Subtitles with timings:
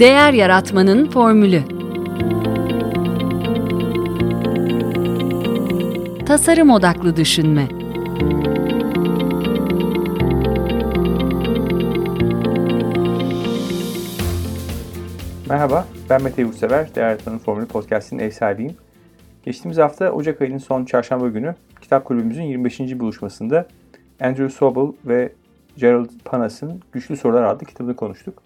[0.00, 1.62] Değer Yaratmanın Formülü
[6.26, 7.68] Tasarım Odaklı Düşünme
[15.48, 18.76] Merhaba, ben Mete Yurtsever, Değer Yaratmanın Formülü Podcast'inin ev sahibiyim.
[19.44, 22.80] Geçtiğimiz hafta Ocak ayının son çarşamba günü Kitap Kulübümüzün 25.
[22.80, 23.68] buluşmasında
[24.20, 25.32] Andrew Sobel ve
[25.76, 28.43] Gerald Panas'ın Güçlü Sorular adlı kitabını konuştuk.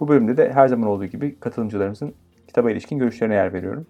[0.00, 2.14] Bu bölümde de her zaman olduğu gibi katılımcılarımızın
[2.46, 3.86] kitaba ilişkin görüşlerine yer veriyorum.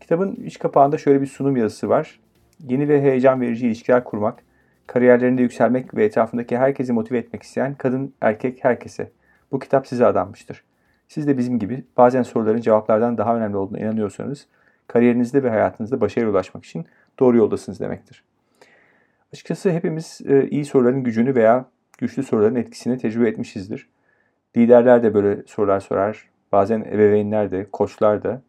[0.00, 2.20] Kitabın iç kapağında şöyle bir sunum yazısı var.
[2.68, 4.42] Yeni ve heyecan verici ilişkiler kurmak,
[4.86, 9.10] kariyerlerinde yükselmek ve etrafındaki herkesi motive etmek isteyen kadın, erkek, herkese.
[9.52, 10.64] Bu kitap size adanmıştır.
[11.08, 14.46] Siz de bizim gibi bazen soruların cevaplardan daha önemli olduğuna inanıyorsanız,
[14.86, 16.86] kariyerinizde ve hayatınızda başarıya ulaşmak için
[17.18, 18.24] doğru yoldasınız demektir.
[19.32, 21.64] Açıkçası hepimiz e, iyi soruların gücünü veya
[21.98, 23.88] güçlü soruların etkisini tecrübe etmişizdir.
[24.56, 26.30] Liderler de böyle sorular sorar.
[26.52, 28.42] Bazen ebeveynler de, koçlar da.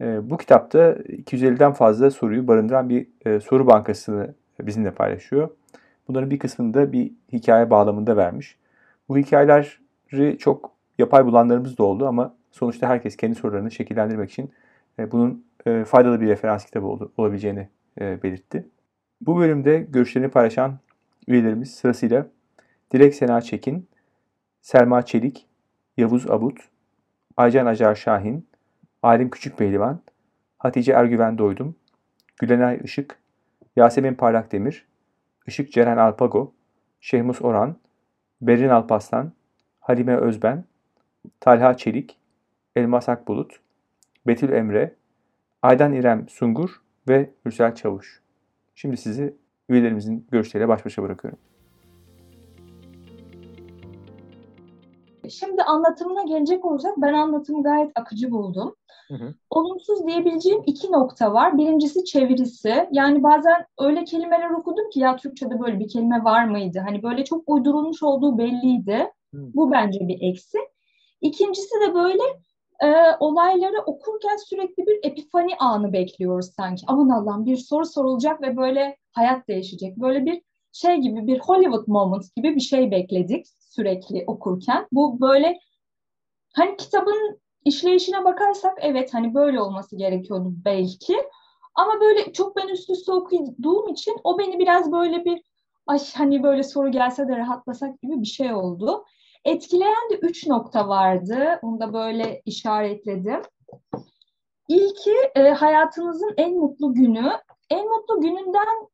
[0.00, 5.48] E, bu kitapta 250'den fazla soruyu barındıran bir e, soru bankasını bizimle paylaşıyor.
[6.08, 8.56] Bunların bir kısmını da bir hikaye bağlamında vermiş.
[9.08, 14.50] Bu hikayeleri çok yapay bulanlarımız da oldu ama sonuçta herkes kendi sorularını şekillendirmek için
[14.98, 15.44] bunun
[15.84, 16.86] faydalı bir referans kitabı
[17.16, 17.68] olabileceğini
[18.00, 18.66] belirtti.
[19.20, 20.78] Bu bölümde görüşlerini paylaşan
[21.28, 22.26] üyelerimiz sırasıyla
[22.92, 23.88] Dilek Sena Çekin,
[24.62, 25.46] Selma Çelik,
[25.96, 26.58] Yavuz Abut,
[27.36, 28.48] Aycan Acar Şahin,
[29.02, 30.00] Alim Küçükpehlivan,
[30.58, 31.76] Hatice Ergüven Doydum,
[32.40, 33.18] Gülenay Işık,
[33.76, 34.86] Yasemin Parlak Demir,
[35.46, 36.52] Işık Ceren Alpago,
[37.00, 37.76] Şehmus Oran,
[38.40, 39.32] Berin Alpaslan,
[39.80, 40.64] Halime Özben,
[41.40, 42.18] Talha Çelik,
[42.76, 43.60] Elmas Akbulut,
[44.26, 44.94] Betül Emre,
[45.62, 48.22] Aydan İrem Sungur ve Mürsel Çavuş.
[48.74, 49.36] Şimdi sizi
[49.68, 51.38] üyelerimizin görüşleriyle baş başa bırakıyorum.
[55.32, 56.94] Şimdi anlatımına gelecek olacak.
[56.96, 58.76] Ben anlatımı gayet akıcı buldum.
[59.08, 59.34] Hı hı.
[59.50, 61.58] Olumsuz diyebileceğim iki nokta var.
[61.58, 62.88] Birincisi çevirisi.
[62.92, 66.82] Yani bazen öyle kelimeler okudum ki ya Türkçe'de böyle bir kelime var mıydı?
[66.86, 69.10] Hani böyle çok uydurulmuş olduğu belliydi.
[69.34, 69.50] Hı.
[69.54, 70.58] Bu bence bir eksi.
[71.20, 72.22] İkincisi de böyle
[72.82, 76.84] e, olayları okurken sürekli bir epifani anı bekliyoruz sanki.
[76.86, 79.96] Aman Allah'ım bir soru sorulacak ve böyle hayat değişecek.
[79.96, 80.42] Böyle bir
[80.72, 84.86] şey gibi bir Hollywood moment gibi bir şey bekledik sürekli okurken.
[84.92, 85.58] Bu böyle
[86.52, 91.16] hani kitabın işleyişine bakarsak evet hani böyle olması gerekiyordu belki.
[91.74, 95.42] Ama böyle çok ben üst üste okuduğum için o beni biraz böyle bir
[95.86, 99.04] ay hani böyle soru gelse de rahatlasak gibi bir şey oldu.
[99.44, 101.58] Etkileyen de üç nokta vardı.
[101.62, 103.42] Onu da böyle işaretledim.
[104.68, 107.32] İlki e, hayatınızın en mutlu günü.
[107.70, 108.88] En mutlu gününden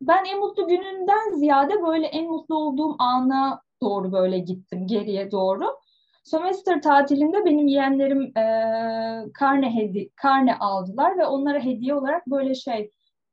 [0.00, 5.64] ben en mutlu gününden ziyade böyle en mutlu olduğum ana doğru böyle gittim geriye doğru.
[6.24, 12.90] Sömestr tatilinde benim yeğenlerim e, karne hedi karne aldılar ve onlara hediye olarak böyle şey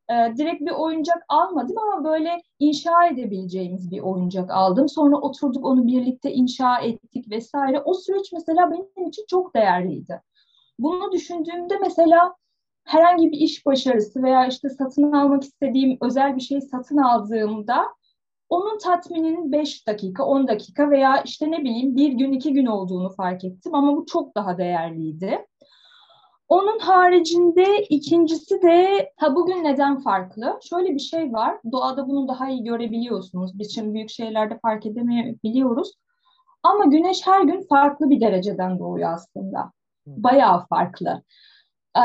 [0.09, 4.89] e, direkt bir oyuncak almadım ama böyle inşa edebileceğimiz bir oyuncak aldım.
[4.89, 7.81] Sonra oturduk onu birlikte inşa ettik vesaire.
[7.85, 10.21] O süreç mesela benim için çok değerliydi.
[10.79, 12.35] Bunu düşündüğümde mesela
[12.83, 17.85] herhangi bir iş başarısı veya işte satın almak istediğim özel bir şeyi satın aldığımda
[18.51, 23.09] onun tatmininin 5 dakika, 10 dakika veya işte ne bileyim bir gün, iki gün olduğunu
[23.09, 25.45] fark ettim ama bu çok daha değerliydi.
[26.47, 30.59] Onun haricinde ikincisi de ha bugün neden farklı?
[30.69, 31.57] Şöyle bir şey var.
[31.71, 33.59] Doğada bunu daha iyi görebiliyorsunuz.
[33.59, 35.93] Biz şimdi büyük şeylerde fark edemeyebiliyoruz.
[36.63, 39.71] Ama güneş her gün farklı bir dereceden doğuyor aslında.
[40.05, 41.23] Bayağı farklı.
[41.97, 42.01] Ee,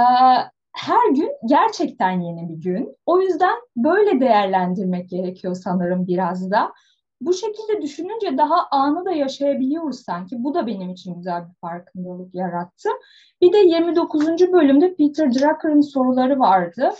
[0.76, 2.96] her gün gerçekten yeni bir gün.
[3.06, 6.72] O yüzden böyle değerlendirmek gerekiyor sanırım biraz da.
[7.20, 10.44] Bu şekilde düşününce daha anı da yaşayabiliyoruz sanki.
[10.44, 12.88] Bu da benim için güzel bir farkındalık yarattı.
[13.40, 14.26] Bir de 29.
[14.52, 16.90] bölümde Peter Drucker'ın soruları vardı.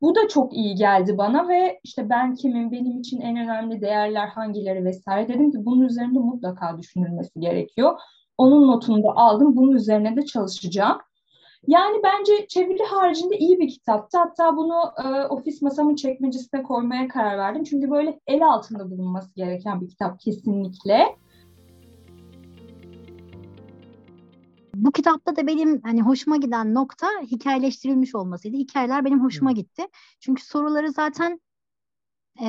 [0.00, 4.26] Bu da çok iyi geldi bana ve işte ben kimim, benim için en önemli değerler
[4.26, 7.98] hangileri vesaire dedim ki bunun üzerinde mutlaka düşünülmesi gerekiyor.
[8.38, 9.56] Onun notunu da aldım.
[9.56, 10.98] Bunun üzerine de çalışacağım.
[11.66, 14.18] Yani bence çeviri haricinde iyi bir kitaptı.
[14.18, 17.64] Hatta bunu e, ofis masamın çekmecesine koymaya karar verdim.
[17.64, 21.16] Çünkü böyle el altında bulunması gereken bir kitap kesinlikle.
[24.74, 28.56] Bu kitapta da benim hani hoşuma giden nokta hikayeleştirilmiş olmasıydı.
[28.56, 29.86] Hikayeler benim hoşuma gitti.
[30.20, 31.40] Çünkü soruları zaten
[32.42, 32.46] e,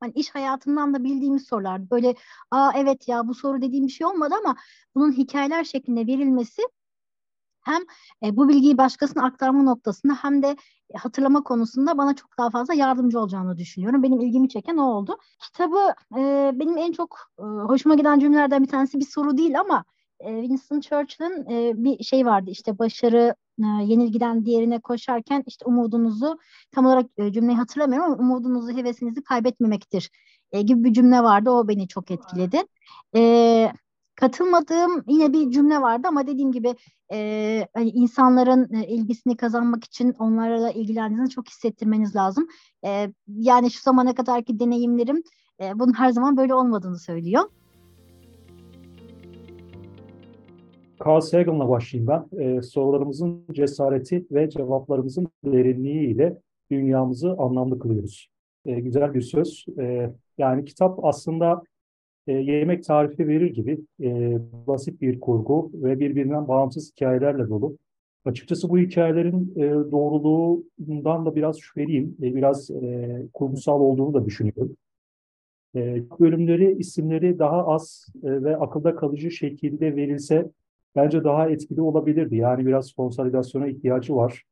[0.00, 1.90] hani iş hayatından da bildiğimiz sorular.
[1.90, 2.14] Böyle
[2.50, 4.56] aa evet ya bu soru dediğim bir şey olmadı ama
[4.94, 6.62] bunun hikayeler şeklinde verilmesi
[7.68, 7.82] hem
[8.28, 10.56] e, bu bilgiyi başkasına aktarma noktasında hem de
[10.94, 14.02] hatırlama konusunda bana çok daha fazla yardımcı olacağını düşünüyorum.
[14.02, 15.18] Benim ilgimi çeken o oldu.
[15.42, 19.84] Kitabı e, benim en çok e, hoşuma giden cümlelerden bir tanesi bir soru değil ama
[20.20, 26.38] e, Winston Churchill'ın e, bir şey vardı işte başarı e, yenilgiden diğerine koşarken işte umudunuzu
[26.72, 30.10] tam olarak e, cümleyi hatırlamıyorum ama umudunuzu hevesinizi kaybetmemektir
[30.52, 32.62] e, gibi bir cümle vardı o beni çok etkiledi.
[33.16, 33.72] E,
[34.20, 36.74] katılmadığım yine bir cümle vardı ama dediğim gibi
[37.12, 42.48] e, hani insanların e, ilgisini kazanmak için onlarla ilgilendiğinizi çok hissettirmeniz lazım.
[42.84, 45.22] E, yani şu zamana kadarki deneyimlerim
[45.60, 47.42] e, bunun her zaman böyle olmadığını söylüyor.
[51.06, 52.42] Carl Sagan'la başlayayım ben.
[52.42, 56.38] Ee, sorularımızın cesareti ve cevaplarımızın derinliği ile
[56.70, 58.28] dünyamızı anlamlı kılıyoruz.
[58.66, 59.66] Ee, güzel bir söz.
[59.78, 61.62] Ee, yani kitap aslında
[62.28, 67.78] e, yemek tarifi verir gibi e, basit bir kurgu ve birbirinden bağımsız hikayelerle dolu.
[68.24, 72.16] Açıkçası bu hikayelerin e, doğruluğundan da biraz şüpheliyim.
[72.22, 74.76] E, biraz e, kurgusal olduğunu da düşünüyorum.
[75.76, 80.50] E, bölümleri, isimleri daha az e, ve akılda kalıcı şekilde verilse
[80.96, 82.36] bence daha etkili olabilirdi.
[82.36, 84.44] Yani biraz konsolidasyona ihtiyacı var.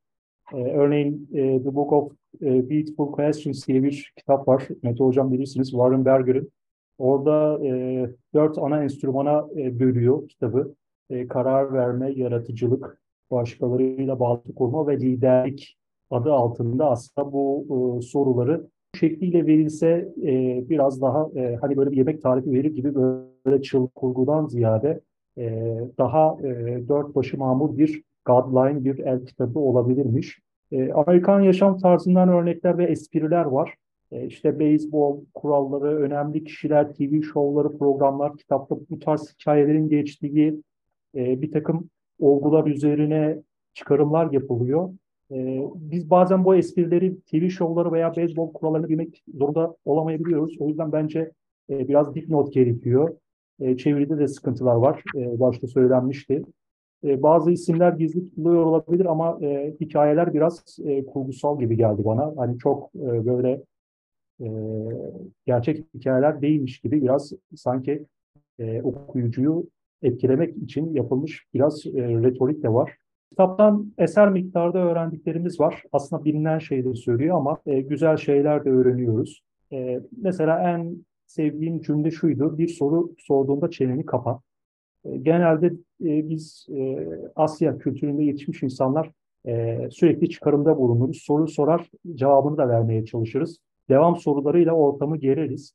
[0.55, 2.12] Ee, örneğin e, The Book of
[2.43, 4.69] e, Beautiful Questions diye bir kitap var.
[4.82, 6.50] Mete Hocam bilirsiniz Warren Berger'ın.
[6.99, 10.75] Orada e, dört ana enstrümana e, bölüyor kitabı.
[11.11, 13.01] E, karar verme, yaratıcılık,
[13.31, 15.77] başkalarıyla bağlantı kurma ve liderlik
[16.11, 17.67] adı altında aslında bu
[17.99, 22.95] e, soruları şekliyle verilse e, biraz daha e, hani böyle bir yemek tarifi verir gibi
[23.47, 25.01] böyle çıl kurgudan ziyade
[25.39, 30.39] e, daha e, dört başı mamur bir guideline, bir el kitabı olabilirmiş.
[30.73, 33.75] E, Amerikan yaşam tarzından örnekler ve espriler var.
[34.12, 40.62] E, işte beyzbol kuralları, önemli kişiler, TV şovları, programlar, kitapta bu tarz hikayelerin geçtiği
[41.14, 43.43] e, bir takım olgular üzerine
[43.75, 44.91] çıkarımlar yapılıyor.
[45.31, 50.56] E, biz bazen bu esprileri, TV şovları veya beyzbol kurallarını bilmek zorunda olamayabiliyoruz.
[50.61, 51.32] O yüzden bence
[51.70, 53.17] e, biraz dipnot gerekiyor.
[53.61, 55.02] E, çeviride de sıkıntılar var.
[55.14, 56.43] Başta söylenmişti.
[57.05, 59.41] Bazı isimler gizli tutuluyor olabilir ama
[59.81, 60.79] hikayeler biraz
[61.12, 62.35] kurgusal gibi geldi bana.
[62.37, 63.62] Hani çok böyle
[64.41, 64.49] e,
[65.47, 68.06] gerçek hikayeler değilmiş gibi biraz sanki
[68.59, 69.67] e, okuyucuyu
[70.03, 72.97] etkilemek için yapılmış biraz e, retorik de var.
[73.31, 75.83] Kitaptan eser miktarda öğrendiklerimiz var.
[75.93, 79.43] Aslında bilinen şeyleri söylüyor ama e, güzel şeyler de öğreniyoruz.
[79.73, 80.97] E, mesela en
[81.27, 82.59] sevdiğim cümle şuydu.
[82.59, 84.41] Bir soru sorduğunda çeneni kapa.
[85.05, 85.67] E, genelde
[86.05, 89.11] e, biz e, Asya kültüründe yetişmiş insanlar
[89.47, 91.23] e, sürekli çıkarımda bulunuruz.
[91.23, 93.59] Soru sorar, cevabını da vermeye çalışırız.
[93.88, 95.75] Devam sorularıyla ortamı gereriz.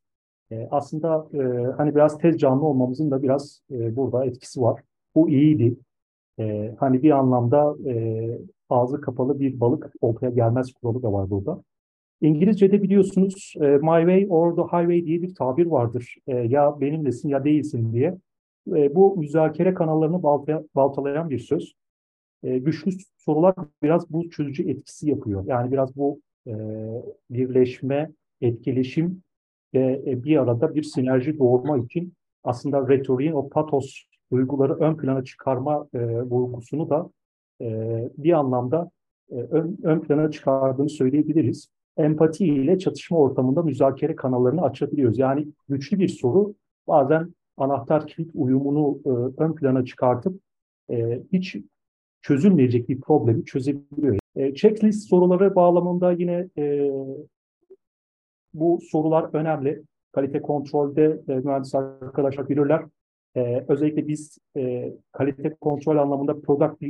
[0.51, 4.81] E, aslında e, hani biraz tez canlı olmamızın da biraz e, burada etkisi var.
[5.15, 5.75] Bu iyiydi.
[6.39, 8.37] E, hani bir anlamda e,
[8.69, 11.63] ağzı kapalı bir balık oltaya gelmez kuralı da var burada.
[12.21, 16.15] İngilizce'de biliyorsunuz e, my way or the highway diye bir tabir vardır.
[16.27, 18.17] E, ya benimlesin ya değilsin diye.
[18.67, 21.73] E, bu müzakere kanallarını baltaya, baltalayan bir söz.
[22.43, 25.45] E, güçlü sorular biraz bu çözücü etkisi yapıyor.
[25.47, 26.53] Yani biraz bu e,
[27.29, 28.11] birleşme,
[28.41, 29.21] etkileşim
[29.73, 35.23] ve e, bir arada bir sinerji doğurma için aslında retoriğin o patos duyguları ön plana
[35.23, 37.09] çıkarma e, vurgusunu da
[37.61, 37.67] e,
[38.17, 38.91] bir anlamda
[39.29, 45.19] ön, ön plana çıkardığını söyleyebiliriz empati ile çatışma ortamında müzakere kanallarını açabiliyoruz.
[45.19, 46.55] Yani güçlü bir soru
[46.87, 48.99] bazen anahtar kilit uyumunu
[49.37, 50.41] ön plana çıkartıp
[51.33, 51.57] hiç
[52.21, 54.20] çözülmeyecek bir problemi çözebiliyor.
[54.35, 56.91] E, checklist soruları bağlamında yine e,
[58.53, 59.83] bu sorular önemli.
[60.11, 62.83] Kalite kontrolde e, mühendis arkadaşlar bilirler.
[63.35, 66.83] E, özellikle biz e, kalite kontrol anlamında product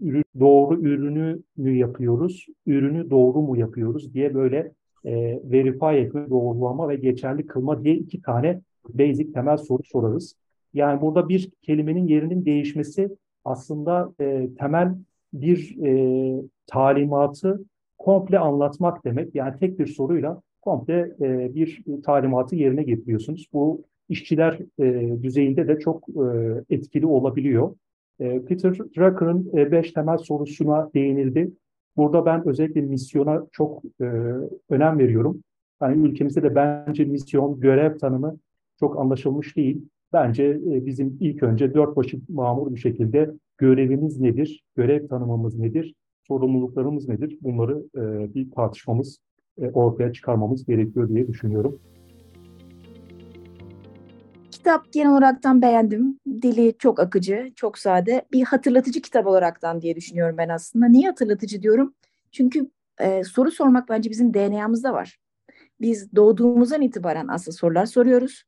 [0.00, 4.72] ürün, doğru ürünü mü yapıyoruz, ürünü doğru mu yapıyoruz diye böyle
[5.04, 10.36] e, verify etme, doğrulama ve geçerli kılma diye iki tane basic temel soru sorarız.
[10.74, 14.94] Yani burada bir kelimenin yerinin değişmesi aslında e, temel
[15.32, 17.64] bir e, talimatı
[17.98, 19.34] komple anlatmak demek.
[19.34, 23.46] Yani tek bir soruyla komple e, bir talimatı yerine getiriyorsunuz.
[23.52, 26.24] Bu işçiler e, düzeyinde de çok e,
[26.70, 27.74] etkili olabiliyor.
[28.20, 31.52] Ee, Peter Drucker'ın e, beş temel sorusuna değinildi.
[31.96, 34.04] Burada ben özellikle misyona çok e,
[34.70, 35.42] önem veriyorum.
[35.82, 38.38] Yani ülkemizde de bence misyon, görev tanımı
[38.80, 39.88] çok anlaşılmış değil.
[40.12, 45.94] Bence e, bizim ilk önce dört başı mamur bir şekilde görevimiz nedir, görev tanımımız nedir,
[46.28, 47.84] sorumluluklarımız nedir bunları
[48.34, 49.18] bir tartışmamız,
[49.72, 51.80] ortaya çıkarmamız gerekiyor diye düşünüyorum.
[54.50, 56.18] Kitap genel olaraktan beğendim.
[56.42, 58.26] Dili çok akıcı, çok sade.
[58.32, 60.86] Bir hatırlatıcı kitap olaraktan diye düşünüyorum ben aslında.
[60.86, 61.94] Niye hatırlatıcı diyorum?
[62.32, 62.70] Çünkü
[63.00, 65.18] e, soru sormak bence bizim DNA'mızda var.
[65.80, 68.44] Biz doğduğumuzdan itibaren aslında sorular soruyoruz.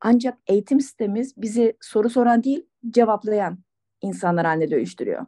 [0.00, 3.58] Ancak eğitim sistemimiz bizi soru soran değil, cevaplayan
[4.02, 5.26] insanlar haline dönüştürüyor.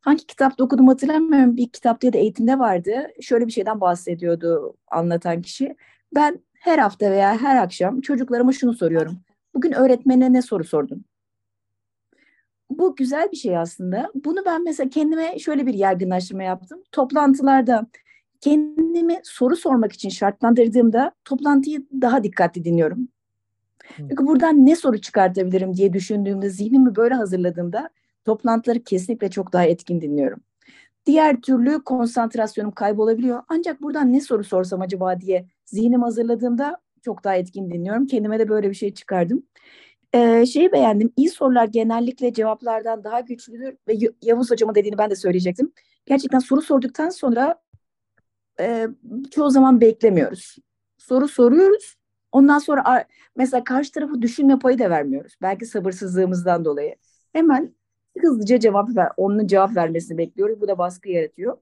[0.00, 1.56] Hangi kitapta okudum hatırlamıyorum.
[1.56, 3.08] Bir kitapta ya da eğitimde vardı.
[3.20, 5.76] Şöyle bir şeyden bahsediyordu anlatan kişi.
[6.14, 9.20] Ben her hafta veya her akşam çocuklarıma şunu soruyorum.
[9.54, 11.04] Bugün öğretmenine ne soru sordun?
[12.70, 14.10] Bu güzel bir şey aslında.
[14.14, 16.82] Bunu ben mesela kendime şöyle bir yaygınlaştırma yaptım.
[16.92, 17.86] Toplantılarda
[18.40, 23.08] kendimi soru sormak için şartlandırdığımda toplantıyı daha dikkatli dinliyorum.
[23.96, 27.90] Çünkü buradan ne soru çıkartabilirim diye düşündüğümde, zihnimi böyle hazırladığımda
[28.24, 30.40] toplantıları kesinlikle çok daha etkin dinliyorum.
[31.06, 33.42] Diğer türlü konsantrasyonum kaybolabiliyor.
[33.48, 38.06] Ancak buradan ne soru sorsam acaba diye zihnim hazırladığımda çok daha etkin dinliyorum.
[38.06, 39.42] Kendime de böyle bir şey çıkardım.
[40.14, 41.12] Ee, şeyi beğendim.
[41.16, 45.72] İyi sorular genellikle cevaplardan daha güçlüdür ve Yavuz hocamın dediğini ben de söyleyecektim.
[46.06, 47.60] Gerçekten soru sorduktan sonra
[48.60, 48.86] e,
[49.30, 50.56] çoğu zaman beklemiyoruz.
[50.98, 51.96] Soru soruyoruz.
[52.32, 53.04] Ondan sonra
[53.36, 55.36] mesela karşı tarafı düşünme payı da vermiyoruz.
[55.42, 56.96] Belki sabırsızlığımızdan dolayı.
[57.32, 57.74] Hemen
[58.18, 60.60] hızlıca cevap ver, onun cevap vermesini bekliyoruz.
[60.60, 61.56] Bu da baskı yaratıyor.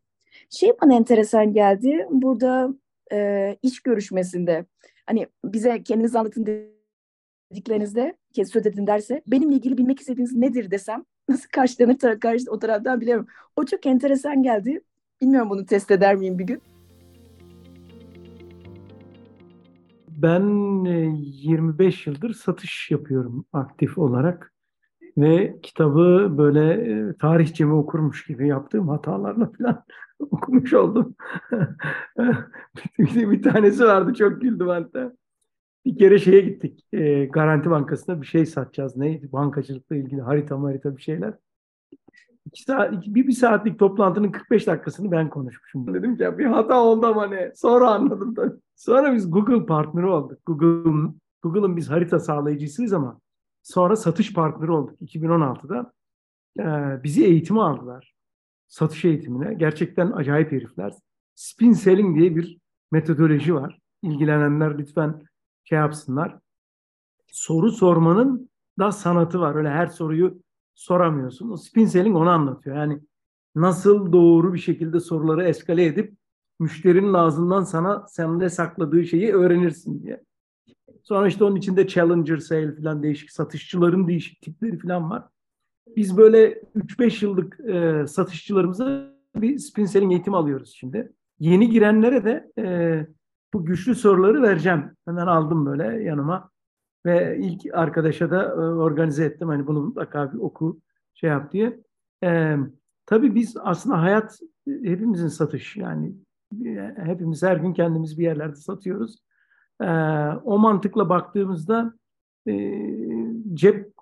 [0.50, 2.06] Şey bana enteresan geldi.
[2.10, 2.74] Burada
[3.12, 4.66] e, iş görüşmesinde
[5.06, 6.46] hani bize kendiniz anlatın
[7.52, 12.44] dediklerinizde kez söz edin derse benimle ilgili bilmek istediğiniz nedir desem nasıl karşılanır tar karşı
[12.50, 13.26] o taraftan biliyorum.
[13.56, 14.80] O çok enteresan geldi.
[15.20, 16.62] Bilmiyorum bunu test eder miyim bir gün.
[20.08, 20.44] Ben
[20.84, 24.52] 25 e, yıldır satış yapıyorum aktif olarak
[25.18, 29.84] ve kitabı böyle e, tarihçemi okurmuş gibi yaptığım hatalarla falan
[30.30, 31.14] okumuş oldum.
[32.98, 35.12] bir, tanesi vardı çok güldüm hatta.
[35.84, 36.86] Bir kere şeye gittik.
[36.92, 38.96] E, Garanti Bankası'na bir şey satacağız.
[38.96, 39.32] Neydi?
[39.32, 41.34] Bankacılıkla ilgili harita harita bir şeyler.
[42.46, 45.94] İki saat, iki, bir, bir saatlik toplantının 45 dakikasını ben konuşmuşum.
[45.94, 47.52] Dedim ki bir hata oldu ama ne?
[47.54, 48.52] Sonra anladım da.
[48.76, 50.38] Sonra biz Google partneri olduk.
[50.46, 53.20] Google Google'ın biz harita sağlayıcısıyız ama
[53.68, 55.92] sonra satış partneri olduk 2016'da.
[56.60, 58.14] Ee, bizi eğitime aldılar.
[58.68, 59.54] Satış eğitimine.
[59.54, 60.92] Gerçekten acayip herifler.
[61.34, 62.58] Spin selling diye bir
[62.92, 63.78] metodoloji var.
[64.02, 65.22] İlgilenenler lütfen
[65.64, 66.38] şey yapsınlar.
[67.26, 69.54] Soru sormanın da sanatı var.
[69.54, 70.42] Öyle her soruyu
[70.74, 71.50] soramıyorsun.
[71.50, 72.76] O spin selling onu anlatıyor.
[72.76, 73.00] Yani
[73.54, 76.14] nasıl doğru bir şekilde soruları eskale edip
[76.58, 80.27] müşterinin ağzından sana sende sakladığı şeyi öğrenirsin diye.
[81.02, 85.24] Sonra işte onun içinde challenger sale falan değişik satışçıların değişik tipleri falan var.
[85.96, 91.12] Biz böyle 3-5 yıllık e, satışçılarımıza bir spin selling eğitimi alıyoruz şimdi.
[91.38, 93.06] Yeni girenlere de e,
[93.54, 94.90] bu güçlü soruları vereceğim.
[95.04, 96.50] Hemen aldım böyle yanıma.
[97.06, 99.48] Ve ilk arkadaşa da e, organize ettim.
[99.48, 100.80] Hani bunu mutlaka bir oku
[101.14, 101.80] şey yap diye.
[102.24, 102.56] E,
[103.06, 104.38] tabii biz aslında hayat
[104.68, 106.14] e, hepimizin satış yani
[106.66, 109.18] e, hepimiz her gün kendimiz bir yerlerde satıyoruz.
[109.82, 109.86] E,
[110.44, 111.94] o mantıkla baktığımızda
[112.48, 112.52] e,
[113.54, 113.92] cep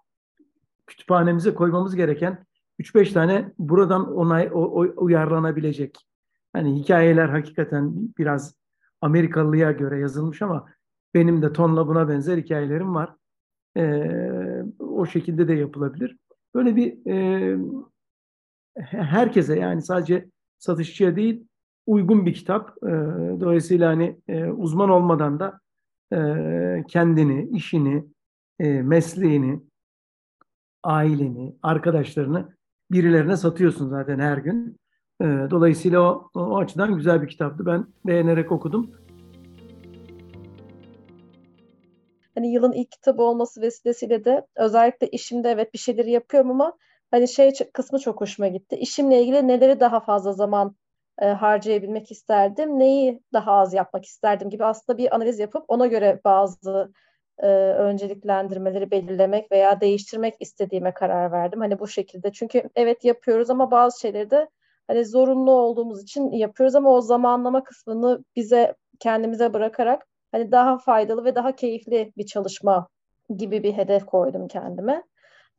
[0.87, 2.47] kütüphanemize koymamız gereken
[2.81, 5.97] 3-5 tane buradan onay o, o, uyarlanabilecek.
[6.53, 8.55] Hani hikayeler hakikaten biraz
[9.01, 10.67] Amerikalıya göre yazılmış ama
[11.15, 13.15] benim de tonla buna benzer hikayelerim var.
[13.77, 13.83] E,
[14.79, 16.17] o şekilde de yapılabilir.
[16.55, 17.59] Böyle bir e,
[18.77, 21.47] herkese yani sadece satışçıya değil
[21.87, 22.71] uygun bir kitap.
[22.83, 22.91] E,
[23.41, 25.61] dolayısıyla hani e, uzman olmadan da
[26.13, 26.19] e,
[26.89, 28.05] kendini, işini,
[28.59, 29.61] e, mesleğini,
[30.83, 32.57] aileni, arkadaşlarını
[32.91, 34.77] birilerine satıyorsun zaten her gün.
[35.21, 37.67] E, dolayısıyla o, o açıdan güzel bir kitaptı.
[37.67, 38.91] Ben beğenerek okudum.
[42.37, 46.73] hani yılın ilk kitabı olması vesilesiyle de özellikle işimde evet bir şeyleri yapıyorum ama
[47.11, 48.77] hani şey kısmı çok hoşuma gitti.
[48.77, 50.77] İşimle ilgili neleri daha fazla zaman
[51.23, 56.21] e, harcayabilmek isterdim, neyi daha az yapmak isterdim gibi aslında bir analiz yapıp ona göre
[56.25, 56.93] bazı
[57.39, 61.61] e, önceliklendirmeleri belirlemek veya değiştirmek istediğime karar verdim.
[61.61, 64.49] Hani bu şekilde çünkü evet yapıyoruz ama bazı şeyleri de
[64.89, 71.25] hani zorunlu olduğumuz için yapıyoruz ama o zamanlama kısmını bize kendimize bırakarak hani daha faydalı
[71.25, 72.89] ve daha keyifli bir çalışma
[73.37, 75.03] gibi bir hedef koydum kendime.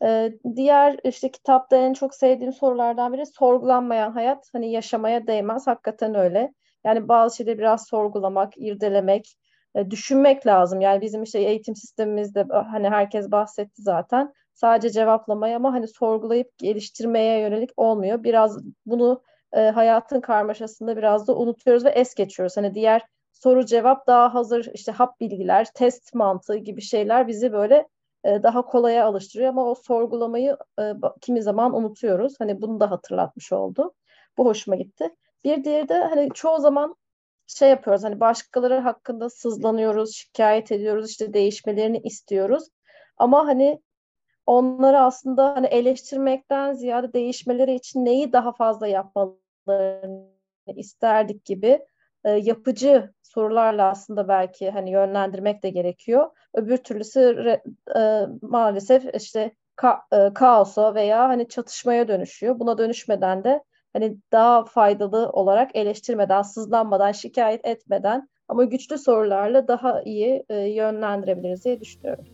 [0.03, 6.15] Ee, diğer işte kitapta en çok sevdiğim sorulardan biri sorgulanmayan hayat hani yaşamaya değmez hakikaten
[6.15, 6.53] öyle.
[6.85, 9.37] Yani bazı şeyleri biraz sorgulamak, irdelemek,
[9.75, 10.81] e, düşünmek lazım.
[10.81, 14.33] Yani bizim işte eğitim sistemimizde hani herkes bahsetti zaten.
[14.53, 18.23] Sadece cevaplamaya ama hani sorgulayıp geliştirmeye yönelik olmuyor.
[18.23, 19.21] Biraz bunu
[19.53, 22.57] e, hayatın karmaşasında biraz da unutuyoruz ve es geçiyoruz.
[22.57, 23.01] Hani diğer
[23.33, 27.87] soru cevap daha hazır işte hap bilgiler, test mantığı gibi şeyler bizi böyle
[28.27, 32.33] e, daha kolaya alıştırıyor ama o sorgulamayı e, kimi zaman unutuyoruz.
[32.39, 33.93] Hani bunu da hatırlatmış oldu.
[34.37, 35.15] Bu hoşuma gitti.
[35.43, 36.95] Bir diğeri de hani çoğu zaman
[37.47, 42.63] şey yapıyoruz hani başkaları hakkında sızlanıyoruz, şikayet ediyoruz, işte değişmelerini istiyoruz.
[43.17, 43.81] Ama hani
[44.45, 50.27] onları aslında hani eleştirmekten ziyade değişmeleri için neyi daha fazla yapmalarını
[50.75, 51.79] isterdik gibi
[52.23, 56.31] e, yapıcı sorularla aslında belki hani yönlendirmek de gerekiyor.
[56.53, 57.63] Öbür türlüsü re,
[57.97, 62.59] e, maalesef işte ka, e, kaosa veya hani çatışmaya dönüşüyor.
[62.59, 63.63] Buna dönüşmeden de
[63.93, 71.65] hani daha faydalı olarak eleştirmeden, sızlanmadan, şikayet etmeden ama güçlü sorularla daha iyi e, yönlendirebiliriz
[71.65, 72.25] diye düşünüyorum.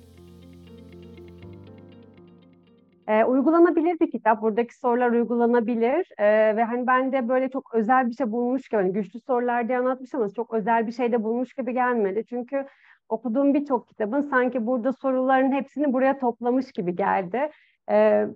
[3.07, 4.41] E, uygulanabilir bir kitap.
[4.41, 6.07] Buradaki sorular uygulanabilir.
[6.17, 9.67] E, ve hani ben de böyle çok özel bir şey bulmuş gibi, hani güçlü sorular
[9.67, 12.23] diye anlatmış ama çok özel bir şey de bulmuş gibi gelmedi.
[12.29, 12.65] Çünkü
[13.09, 17.49] okuduğum birçok kitabın sanki burada soruların hepsini buraya toplamış gibi geldi.
[17.89, 18.27] E,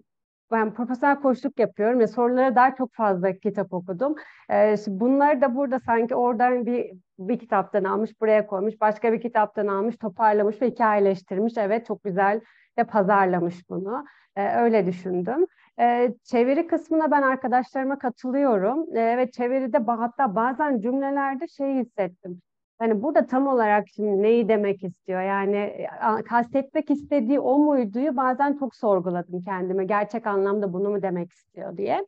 [0.51, 4.15] ben profesyonel koçluk yapıyorum ve sorulara daha çok fazla kitap okudum.
[4.51, 9.67] Ee, bunları da burada sanki oradan bir bir kitaptan almış, buraya koymuş, başka bir kitaptan
[9.67, 11.53] almış, toparlamış ve hikayeleştirmiş.
[11.57, 12.41] Evet çok güzel
[12.77, 14.05] ve pazarlamış bunu.
[14.37, 15.45] Ee, öyle düşündüm.
[15.79, 22.41] Ee, çeviri kısmına ben arkadaşlarıma katılıyorum ee, ve çeviride hatta bazen cümlelerde şey hissettim.
[22.79, 25.21] Hani burada tam olarak şimdi neyi demek istiyor?
[25.21, 25.87] Yani
[26.29, 29.85] kastetmek istediği o muyduyu bazen çok sorguladım kendime.
[29.85, 32.05] Gerçek anlamda bunu mu demek istiyor diye.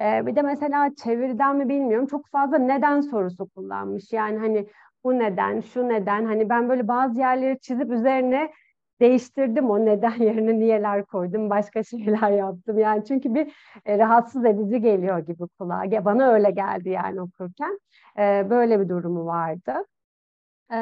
[0.00, 4.12] Ee, bir de mesela çeviriden mi bilmiyorum çok fazla neden sorusu kullanmış.
[4.12, 4.66] Yani hani
[5.04, 6.24] bu neden, şu neden.
[6.24, 8.50] Hani ben böyle bazı yerleri çizip üzerine
[9.00, 12.78] değiştirdim o neden yerine niyeler koydum, başka şeyler yaptım.
[12.78, 13.52] Yani çünkü bir
[13.84, 16.04] e, rahatsız edici geliyor gibi kulağa.
[16.04, 17.78] Bana öyle geldi yani okurken.
[18.18, 19.72] E, böyle bir durumu vardı.
[20.72, 20.76] E,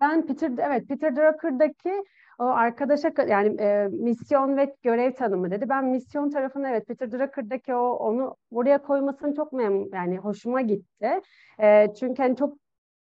[0.00, 2.04] ben Peter, evet Peter Drucker'daki
[2.38, 5.68] o arkadaşa yani e, misyon ve görev tanımı dedi.
[5.68, 11.20] Ben misyon tarafını evet Peter Drucker'daki o onu buraya koymasını çok memnun yani hoşuma gitti.
[11.60, 12.58] E, çünkü hani çok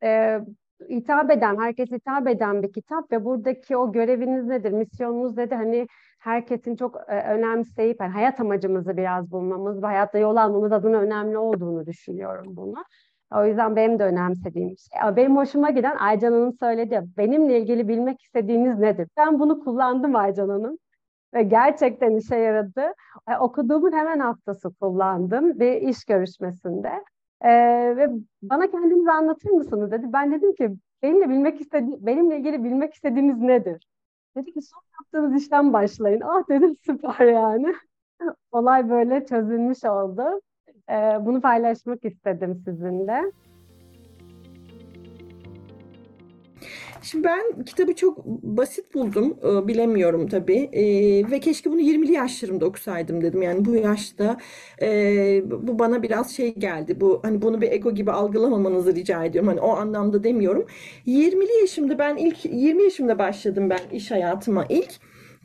[0.04, 0.40] e,
[0.90, 5.56] hitap eden, herkes hitap eden bir kitap ve buradaki o göreviniz nedir, misyonunuz nedir?
[5.56, 5.88] Hani
[6.20, 11.38] herkesin çok e, önemseyip yani hayat amacımızı biraz bulmamız ve hayatta yol almamız adına önemli
[11.38, 12.84] olduğunu düşünüyorum bunu.
[13.36, 15.16] O yüzden benim de önemsediğim şey.
[15.16, 17.02] Benim hoşuma giden Aycan Hanım söyledi.
[17.18, 19.08] Benimle ilgili bilmek istediğiniz nedir?
[19.18, 20.78] Ben bunu kullandım Aycan Hanım.
[21.34, 22.94] Ve gerçekten işe yaradı.
[23.30, 27.04] E, okuduğumun hemen haftası kullandım bir iş görüşmesinde.
[27.42, 27.50] E,
[27.98, 28.10] ve
[28.42, 30.06] bana kendinizi anlatır mısınız dedi.
[30.14, 33.88] Ben dedim ki benimle bilmek istedi benimle ilgili bilmek istediğiniz nedir?
[34.38, 36.22] Dedi ki son yaptığınız işten başlayın.
[36.22, 37.76] Ah dedim süper yani.
[38.52, 40.42] Olay böyle çözülmüş oldu.
[40.90, 40.94] E,
[41.26, 43.32] bunu paylaşmak istedim sizinle.
[47.02, 49.38] Şimdi ben kitabı çok basit buldum.
[49.44, 50.70] E, bilemiyorum tabii.
[50.74, 50.84] E,
[51.32, 53.42] ve keşke bunu 20'li yaşlarımda okusaydım dedim.
[53.42, 54.38] Yani bu yaşta
[54.82, 54.88] e,
[55.52, 57.02] bu bana biraz şey geldi.
[57.02, 59.48] Bu hani bunu bir ego gibi algılamamanızı rica ediyorum.
[59.48, 60.66] Hani o anlamda demiyorum.
[61.08, 64.92] 20'li yaşımda ben ilk 20 yaşımda başladım ben iş hayatıma ilk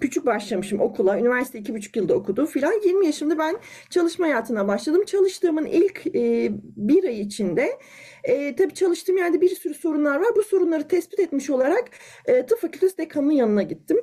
[0.00, 1.18] küçük başlamışım okula.
[1.18, 2.72] Üniversite iki buçuk yılda okudu filan.
[2.84, 3.56] 20 yaşımda ben
[3.90, 5.04] çalışma hayatına başladım.
[5.06, 7.78] Çalıştığımın ilk e, bir ay içinde
[8.24, 10.28] e, tabii çalıştığım yerde bir sürü sorunlar var.
[10.36, 11.90] Bu sorunları tespit etmiş olarak
[12.26, 14.00] e, tıp fakültesi dekanının yanına gittim.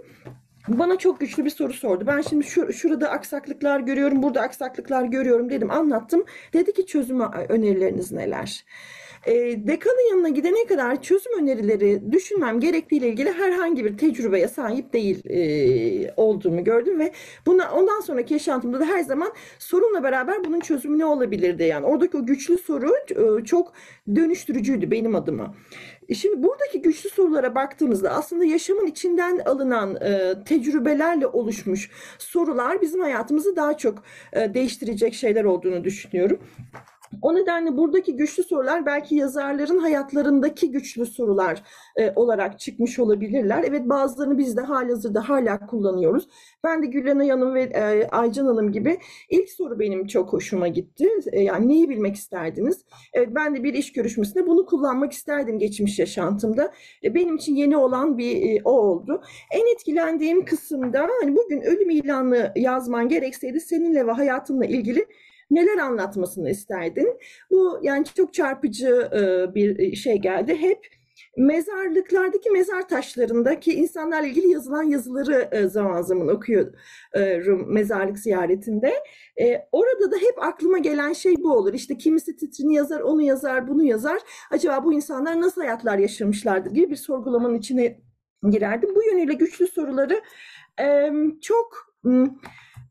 [0.68, 2.04] Bana çok güçlü bir soru sordu.
[2.08, 6.26] Ben şimdi şu, şurada aksaklıklar görüyorum, burada aksaklıklar görüyorum dedim, anlattım.
[6.54, 8.66] Dedi ki çözüm önerileriniz neler?
[9.26, 15.30] E, dekanın yanına gidene kadar çözüm önerileri düşünmem gerektiğiyle ilgili herhangi bir tecrübeye sahip değil
[15.30, 17.12] e, olduğumu gördüm ve
[17.46, 22.18] buna ondan sonraki yaşantımda da her zaman sorunla beraber bunun çözümü ne olabilirdi yani oradaki
[22.18, 23.74] o güçlü soru e, çok
[24.16, 25.56] dönüştürücüydü benim adıma.
[26.10, 33.02] E, şimdi buradaki güçlü sorulara baktığımızda aslında yaşamın içinden alınan e, tecrübelerle oluşmuş sorular bizim
[33.02, 34.04] hayatımızı daha çok
[34.34, 36.40] e, değiştirecek şeyler olduğunu düşünüyorum.
[37.22, 41.64] O nedenle buradaki güçlü sorular belki yazarların hayatlarındaki güçlü sorular
[41.96, 43.64] e, olarak çıkmış olabilirler.
[43.68, 46.28] Evet bazılarını biz de halihazırda hala kullanıyoruz.
[46.64, 48.98] Ben de Gülena Hanım ve e, Aycan Hanım gibi
[49.30, 51.10] ilk soru benim çok hoşuma gitti.
[51.32, 52.86] E, yani neyi bilmek isterdiniz?
[53.14, 56.72] Evet ben de bir iş görüşmesinde bunu kullanmak isterdim geçmiş yaşantımda.
[57.04, 59.22] E, benim için yeni olan bir e, o oldu.
[59.52, 65.06] En etkilendiğim kısımda hani bugün ölüm ilanı yazman gerekseydi seninle ve hayatımla ilgili
[65.52, 67.18] neler anlatmasını isterdin?
[67.52, 70.56] Bu yani çok çarpıcı e, bir şey geldi.
[70.56, 70.88] Hep
[71.38, 76.74] mezarlıklardaki mezar taşlarındaki insanlarla ilgili yazılan yazıları e, zaman zaman okuyorum
[77.74, 78.94] mezarlık ziyaretinde.
[79.42, 81.74] E, orada da hep aklıma gelen şey bu olur.
[81.74, 84.22] İşte kimisi titrini yazar, onu yazar, bunu yazar.
[84.52, 88.00] Acaba bu insanlar nasıl hayatlar yaşamışlardır gibi bir sorgulamanın içine
[88.50, 88.96] girerdim.
[88.96, 90.22] Bu yönüyle güçlü soruları
[91.42, 91.96] çok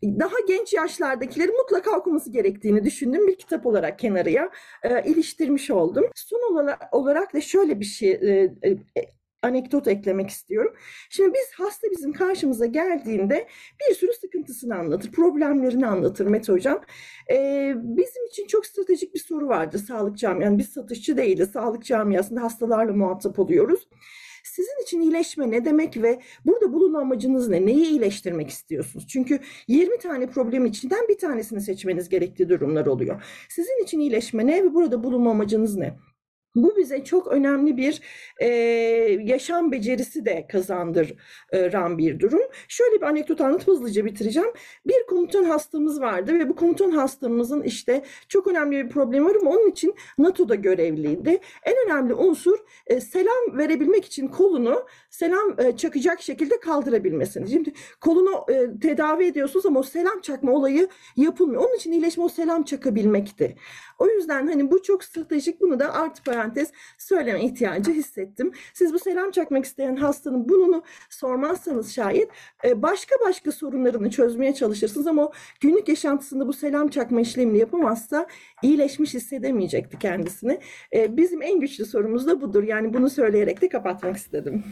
[0.03, 4.51] daha genç yaşlardakileri mutlaka okuması gerektiğini düşündüğüm bir kitap olarak kenarıya
[4.83, 6.05] e, iliştirmiş oldum.
[6.15, 8.79] Son olarak da şöyle bir şey e, e,
[9.43, 10.75] anekdot eklemek istiyorum.
[11.11, 13.49] Şimdi biz hasta bizim karşımıza geldiğinde
[13.81, 16.81] bir sürü sıkıntısını anlatır, problemlerini anlatır Mete Hocam.
[17.31, 20.45] Ee, bizim için çok stratejik bir soru vardı sağlık camiası.
[20.45, 23.89] Yani biz satışçı değiliz, sağlık camiasında hastalarla muhatap oluyoruz.
[24.51, 27.67] Sizin için iyileşme ne demek ve burada bulunma amacınız ne?
[27.67, 29.07] Neyi iyileştirmek istiyorsunuz?
[29.09, 33.23] Çünkü 20 tane problem içinden bir tanesini seçmeniz gerektiği durumlar oluyor.
[33.49, 35.99] Sizin için iyileşme ne ve burada bulunma amacınız ne?
[36.55, 38.01] Bu bize çok önemli bir
[38.41, 38.47] e,
[39.25, 42.41] yaşam becerisi de kazandıran bir durum.
[42.69, 44.51] Şöyle bir anekdot anlatıp hızlıca bitireceğim.
[44.87, 49.51] Bir komutan hastamız vardı ve bu komutan hastamızın işte çok önemli bir problemi var ama
[49.51, 51.39] onun için NATO'da görevliydi.
[51.63, 57.51] En önemli unsur e, selam verebilmek için kolunu selam e, çakacak şekilde kaldırabilmesini.
[57.51, 61.63] Şimdi kolunu e, tedavi ediyorsunuz ama o selam çakma olayı yapılmıyor.
[61.63, 63.57] Onun için iyileşme o selam çakabilmekti.
[64.01, 68.53] O yüzden hani bu çok stratejik bunu da artı parantez söyleme ihtiyacı hissettim.
[68.75, 72.31] Siz bu selam çakmak isteyen hastanın bununu sormazsanız şayet
[72.65, 78.27] e, başka başka sorunlarını çözmeye çalışırsınız ama o günlük yaşantısında bu selam çakma işlemini yapamazsa
[78.63, 80.61] iyileşmiş hissedemeyecekti kendisini.
[80.95, 82.63] E, bizim en güçlü sorumuz da budur.
[82.63, 84.65] Yani bunu söyleyerek de kapatmak istedim.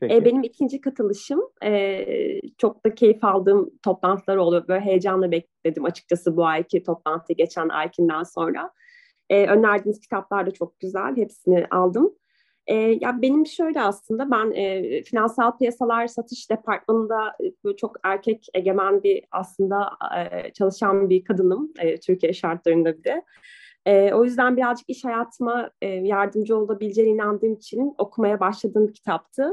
[0.00, 0.14] Peki.
[0.14, 2.06] E, benim ikinci katılışım e,
[2.58, 4.68] çok da keyif aldığım toplantılar oluyor.
[4.68, 8.70] Böyle heyecanla bekledim açıkçası bu ayki toplantı geçen aykinden sonra.
[9.30, 11.16] E, önerdiğiniz kitaplar da çok güzel.
[11.16, 12.14] Hepsini aldım.
[12.66, 19.02] E, ya benim şöyle aslında ben e, finansal piyasalar satış departmanında e, çok erkek egemen
[19.02, 23.22] bir aslında e, çalışan bir kadınım e, Türkiye şartlarında bir de.
[23.86, 29.50] E, o yüzden birazcık iş hayatıma e, yardımcı olabileceğine inandığım için okumaya başladığım kitaptı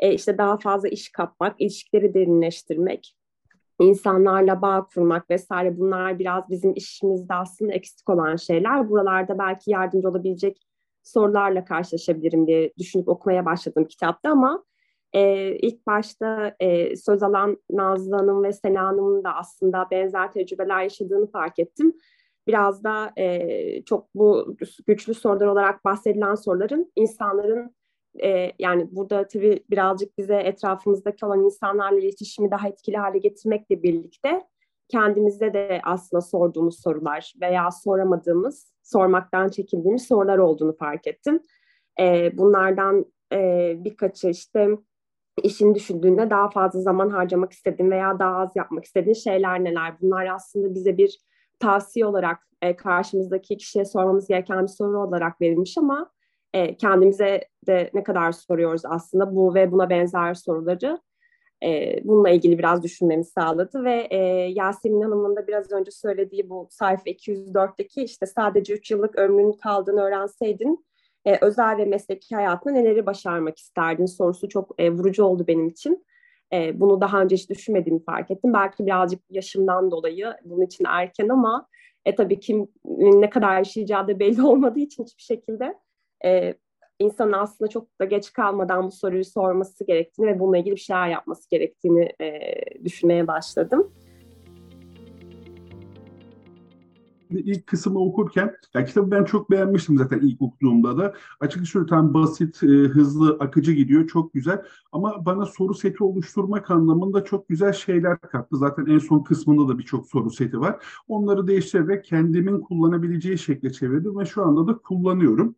[0.00, 3.16] e, işte daha fazla iş kapmak, ilişkileri derinleştirmek,
[3.80, 8.90] insanlarla bağ kurmak vesaire bunlar biraz bizim işimizde aslında eksik olan şeyler.
[8.90, 10.62] Buralarda belki yardımcı olabilecek
[11.02, 14.64] sorularla karşılaşabilirim diye düşünüp okumaya başladım kitapta ama
[15.12, 20.82] e, ilk başta e, söz alan Nazlı Hanım ve Sena Hanım'ın da aslında benzer tecrübeler
[20.82, 21.96] yaşadığını fark ettim.
[22.46, 24.56] Biraz da e, çok bu
[24.86, 27.74] güçlü sorular olarak bahsedilen soruların insanların
[28.24, 34.42] e, yani burada tabii birazcık bize etrafımızdaki olan insanlarla iletişimi daha etkili hale getirmekle birlikte
[34.88, 41.40] kendimizde de aslında sorduğumuz sorular veya soramadığımız, sormaktan çekindiğimiz sorular olduğunu fark ettim.
[42.00, 44.68] E, bunlardan e, birkaçı işte
[45.42, 49.94] işini düşündüğünde daha fazla zaman harcamak istediğin veya daha az yapmak istediğin şeyler neler?
[50.00, 51.18] Bunlar aslında bize bir
[51.58, 56.10] tavsiye olarak e, karşımızdaki kişiye sormamız gereken bir soru olarak verilmiş ama
[56.52, 60.98] e, kendimize de ne kadar soruyoruz aslında bu ve buna benzer soruları
[61.64, 64.16] e, bununla ilgili biraz düşünmemi sağladı ve e,
[64.54, 70.00] Yasemin Hanım'ın da biraz önce söylediği bu sayfa 204'teki işte sadece 3 yıllık ömrünün kaldığını
[70.00, 70.84] öğrenseydin
[71.24, 76.06] e, özel ve mesleki hayatında neleri başarmak isterdin sorusu çok e, vurucu oldu benim için.
[76.52, 78.52] E, bunu daha önce hiç düşünmediğimi fark ettim.
[78.52, 81.66] Belki birazcık yaşımdan dolayı bunun için erken ama
[82.04, 82.72] e, tabii kimin
[83.20, 85.74] ne kadar yaşayacağı da belli olmadığı için hiçbir şekilde
[86.24, 86.54] e,
[86.98, 91.08] insanın aslında çok da geç kalmadan bu soruyu sorması gerektiğini ve bununla ilgili bir şeyler
[91.08, 92.40] yapması gerektiğini e,
[92.84, 93.92] düşünmeye başladım.
[97.30, 101.14] ilk kısmı okurken ya kitabı ben çok beğenmiştim zaten ilk okuduğumda da.
[101.40, 104.06] Açıkçası tam basit, e, hızlı, akıcı gidiyor.
[104.06, 104.62] Çok güzel.
[104.92, 108.56] Ama bana soru seti oluşturmak anlamında çok güzel şeyler kattı.
[108.56, 110.84] Zaten en son kısmında da birçok soru seti var.
[111.08, 115.56] Onları değiştirerek kendimin kullanabileceği şekle çevirdim ve şu anda da kullanıyorum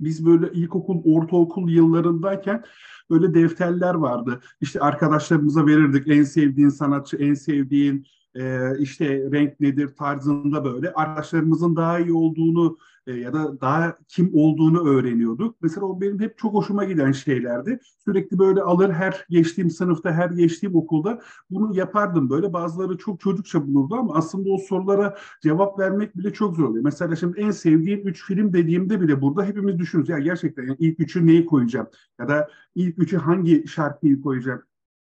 [0.00, 2.64] biz böyle ilkokul, ortaokul yıllarındayken
[3.10, 4.40] böyle defterler vardı.
[4.60, 11.76] İşte arkadaşlarımıza verirdik en sevdiğin sanatçı, en sevdiğin e, işte renk nedir tarzında böyle arkadaşlarımızın
[11.76, 15.56] daha iyi olduğunu e, ya da daha kim olduğunu öğreniyorduk.
[15.62, 17.80] Mesela o benim hep çok hoşuma giden şeylerdi.
[18.04, 22.52] Sürekli böyle alır her geçtiğim sınıfta, her geçtiğim okulda bunu yapardım böyle.
[22.52, 26.84] Bazıları çok çocukça bulurdu ama aslında o sorulara cevap vermek bile çok zor oluyor.
[26.84, 30.08] Mesela şimdi en sevdiğim üç film dediğimde bile burada hepimiz düşünürüz.
[30.08, 31.86] Ya gerçekten yani ilk üçü neyi koyacağım?
[32.20, 34.62] Ya da ilk üçü hangi şarkıyı koyacağım?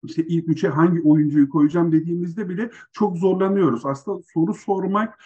[0.05, 3.87] İşte ilk üçe hangi oyuncuyu koyacağım dediğimizde bile çok zorlanıyoruz.
[3.87, 5.19] Aslında soru sormak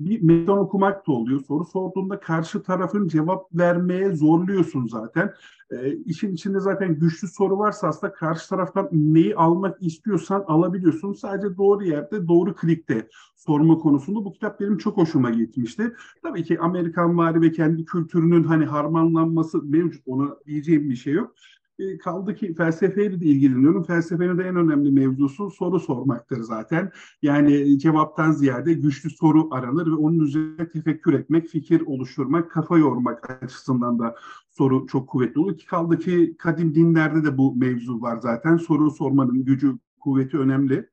[0.00, 1.40] bir meydan okumak da oluyor.
[1.40, 5.32] Soru sorduğunda karşı tarafın cevap vermeye zorluyorsun zaten.
[5.70, 11.12] Ee, işin içinde zaten güçlü soru varsa aslında karşı taraftan neyi almak istiyorsan alabiliyorsun.
[11.12, 15.92] Sadece doğru yerde, doğru klikte sorma konusunda bu kitap benim çok hoşuma gitmişti.
[16.22, 20.02] Tabii ki Amerikan vari ve kendi kültürünün hani harmanlanması mevcut.
[20.06, 21.34] Ona diyeceğim bir şey yok.
[21.78, 23.82] E, kaldı ki felsefeyle de ilgileniyorum.
[23.82, 26.92] Felsefenin de en önemli mevzusu soru sormaktır zaten.
[27.22, 33.42] Yani cevaptan ziyade güçlü soru aranır ve onun üzerine tefekkür etmek, fikir oluşturmak, kafa yormak
[33.42, 34.16] açısından da
[34.50, 35.56] soru çok kuvvetli olur.
[35.58, 38.56] Ki kaldı ki kadim dinlerde de bu mevzu var zaten.
[38.56, 40.91] Soru sormanın gücü, kuvveti önemli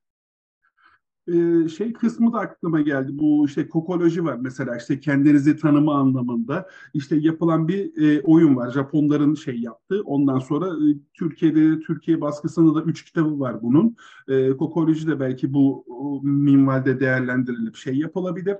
[1.27, 3.09] e, şey kısmı da aklıma geldi.
[3.13, 6.67] Bu işte kokoloji var mesela işte kendinizi tanıma anlamında.
[6.93, 8.71] işte yapılan bir e, oyun var.
[8.71, 10.01] Japonların şey yaptı.
[10.05, 13.95] Ondan sonra e, Türkiye'de Türkiye baskısında da üç kitabı var bunun.
[14.27, 15.85] E, kokoloji de belki bu
[16.23, 18.57] minvalde değerlendirilip şey yapılabilir.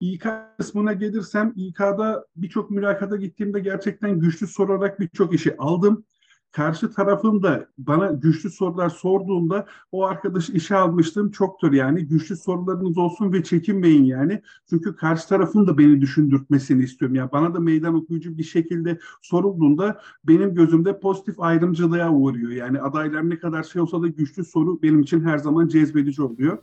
[0.00, 0.26] İK
[0.58, 6.04] kısmına gelirsem İK'da birçok mülakata gittiğimde gerçekten güçlü sorarak birçok işi aldım
[6.52, 12.98] karşı tarafın da bana güçlü sorular sorduğunda o arkadaş işe almıştım çoktur yani güçlü sorularınız
[12.98, 14.42] olsun ve çekinmeyin yani.
[14.70, 17.14] Çünkü karşı tarafın da beni düşündürtmesini istiyorum.
[17.14, 22.50] Yani bana da meydan okuyucu bir şekilde sorulduğunda benim gözümde pozitif ayrımcılığa uğruyor.
[22.50, 26.58] Yani adaylar ne kadar şey olsa da güçlü soru benim için her zaman cezbedici oluyor.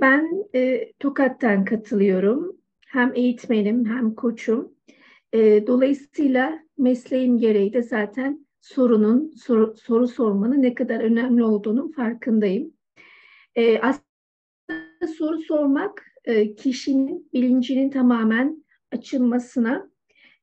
[0.00, 2.52] Ben e, Tokat'tan katılıyorum.
[2.86, 4.68] Hem eğitmenim hem koçum.
[5.32, 12.72] E, dolayısıyla mesleğim gereği de zaten sorunun, soru, soru sormanın ne kadar önemli olduğunun farkındayım.
[13.54, 19.90] E, aslında soru sormak e, kişinin bilincinin tamamen açılmasına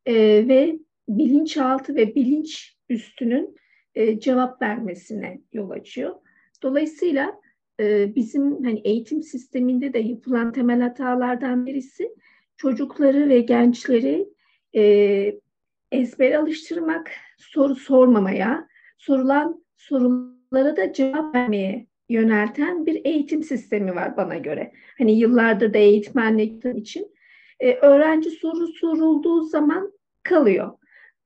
[0.06, 0.14] e,
[0.48, 3.56] ve bilinçaltı ve bilinç üstünün
[3.96, 6.16] e, cevap vermesine yol açıyor.
[6.64, 7.42] Dolayısıyla
[7.80, 12.16] e, bizim hani eğitim sisteminde de yapılan temel hatalardan birisi
[12.58, 14.37] çocukları ve gençleri
[14.76, 15.34] e,
[15.92, 24.38] ezber alıştırmak, soru sormamaya, sorulan sorulara da cevap vermeye yönelten bir eğitim sistemi var bana
[24.38, 24.72] göre.
[24.98, 27.16] Hani yıllardır da eğitmenlik için
[27.60, 30.72] e, öğrenci soru sorulduğu zaman kalıyor.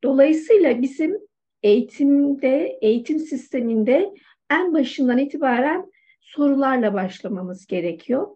[0.04, 1.18] Dolayısıyla bizim
[1.64, 4.14] eğitimde, eğitim sisteminde
[4.52, 8.28] en başından itibaren sorularla başlamamız gerekiyor.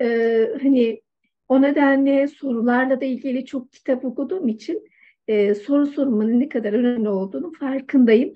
[0.00, 1.00] Ee, hani
[1.48, 4.88] o nedenle sorularla da ilgili çok kitap okuduğum için
[5.28, 8.34] e, soru sormanın ne kadar önemli olduğunu farkındayım.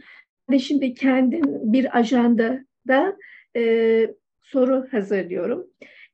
[0.50, 1.42] De şimdi kendim
[1.72, 3.16] bir ajandada
[3.56, 5.66] e, soru hazırlıyorum.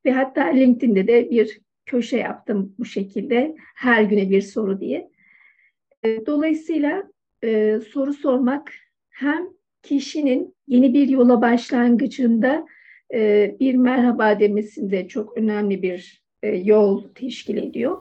[0.05, 5.11] Ve hatta LinkedIn'de de bir köşe yaptım bu şekilde her güne bir soru diye.
[6.05, 7.03] E, dolayısıyla
[7.45, 8.73] e, soru sormak
[9.11, 9.49] hem
[9.83, 12.67] kişinin yeni bir yola başlangıcında
[13.15, 17.99] e, bir merhaba demesinde çok önemli bir yol teşkil ediyor.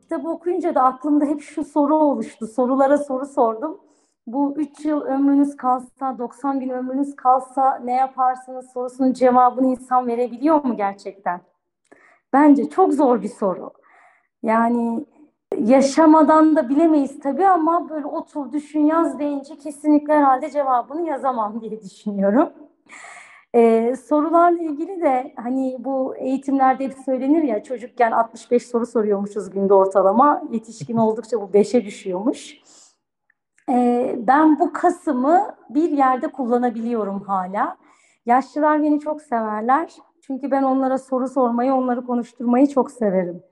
[0.00, 2.46] Kitabı okuyunca da aklımda hep şu soru oluştu.
[2.46, 3.80] Sorulara soru sordum.
[4.26, 10.64] Bu 3 yıl ömrünüz kalsa, 90 gün ömrünüz kalsa ne yaparsınız sorusunun cevabını insan verebiliyor
[10.64, 11.40] mu gerçekten?
[12.32, 13.70] Bence çok zor bir soru.
[14.42, 15.06] Yani
[15.58, 21.82] yaşamadan da bilemeyiz tabii ama böyle otur düşün yaz deyince kesinlikle herhalde cevabını yazamam diye
[21.82, 22.52] düşünüyorum.
[23.56, 29.74] Ee, sorularla ilgili de hani bu eğitimlerde hep söylenir ya çocukken 65 soru soruyormuşuz günde
[29.74, 30.42] ortalama.
[30.50, 32.58] Yetişkin oldukça bu 5'e düşüyormuş.
[33.70, 37.76] Ee, ben bu kasımı bir yerde kullanabiliyorum hala.
[38.26, 39.92] Yaşlılar beni çok severler.
[40.20, 43.42] Çünkü ben onlara soru sormayı, onları konuşturmayı çok severim.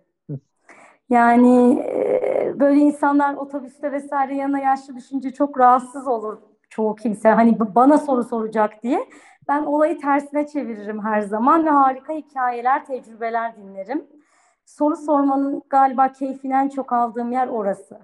[1.10, 6.38] Yani e, böyle insanlar otobüste vesaire yanına yaşlı düşünce çok rahatsız olur
[6.74, 7.28] çoğu kimse.
[7.28, 9.08] Hani bana soru soracak diye.
[9.48, 14.06] Ben olayı tersine çeviririm her zaman ve harika hikayeler, tecrübeler dinlerim.
[14.64, 17.98] Soru sormanın galiba keyfinden çok aldığım yer orası.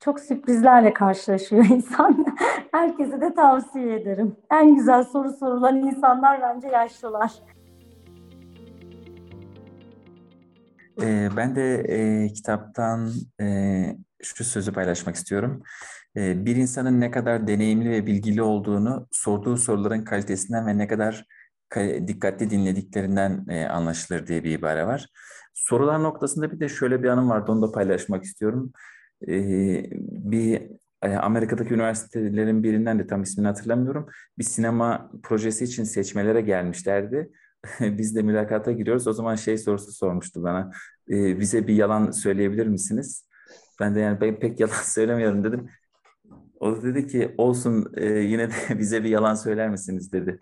[0.00, 2.26] Çok sürprizlerle karşılaşıyor insan.
[2.72, 4.36] Herkese de tavsiye ederim.
[4.50, 7.32] En güzel soru sorulan insanlar bence yaşlılar.
[11.02, 13.46] Ee, ben de e, kitaptan e,
[14.34, 15.62] şu sözü paylaşmak istiyorum.
[16.16, 21.24] Ee, bir insanın ne kadar deneyimli ve bilgili olduğunu sorduğu soruların kalitesinden ve ne kadar
[22.08, 25.06] dikkatli dinlediklerinden e, anlaşılır diye bir ibare var.
[25.54, 28.72] Sorular noktasında bir de şöyle bir anım vardı, onu da paylaşmak istiyorum.
[29.28, 30.62] Ee, bir
[31.02, 34.06] e, Amerika'daki üniversitelerin birinden de tam ismini hatırlamıyorum.
[34.38, 37.30] Bir sinema projesi için seçmelere gelmişlerdi.
[37.80, 39.06] Biz de mülakata giriyoruz.
[39.06, 40.70] O zaman şey sorusu sormuştu bana.
[41.10, 43.26] E, bize bir yalan söyleyebilir misiniz?
[43.80, 45.68] Ben de yani ben pek yalan söylemiyorum dedim.
[46.60, 50.38] O da dedi ki olsun e, yine de bize bir yalan söyler misiniz dedi.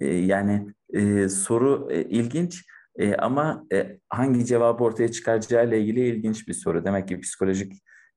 [0.00, 2.64] E, yani e, soru e, ilginç
[2.98, 6.84] e, ama e, hangi cevabı ortaya çıkaracağı ile ilgili ilginç bir soru.
[6.84, 7.72] Demek ki psikolojik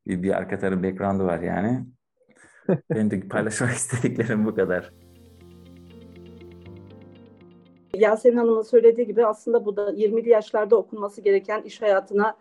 [0.07, 1.85] bir, bir arka tarafı background'u var yani.
[2.89, 4.93] Benim de paylaşmak istediklerim bu kadar.
[7.93, 12.35] Yasemin Hanım'ın söylediği gibi aslında bu da 20'li yaşlarda okunması gereken iş hayatına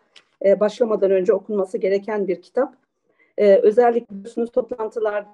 [0.44, 2.74] e, başlamadan önce okunması gereken bir kitap.
[3.38, 5.26] E, özellikle biliyorsunuz toplantılar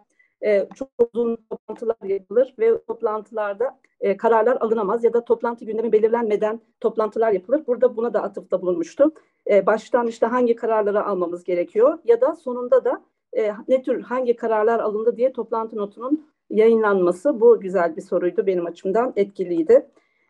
[0.44, 6.61] e, çok uzun toplantılar yapılır ve toplantılarda e, kararlar alınamaz ya da toplantı gündemi belirlenmeden
[6.81, 7.66] toplantılar yapılır.
[7.66, 9.12] Burada buna da atıfta bulunmuştu.
[9.51, 13.05] E, baştan işte hangi kararları almamız gerekiyor ya da sonunda da
[13.37, 18.66] e, ne tür hangi kararlar alındı diye toplantı notunun yayınlanması bu güzel bir soruydu benim
[18.66, 19.87] açımdan etkiliydi.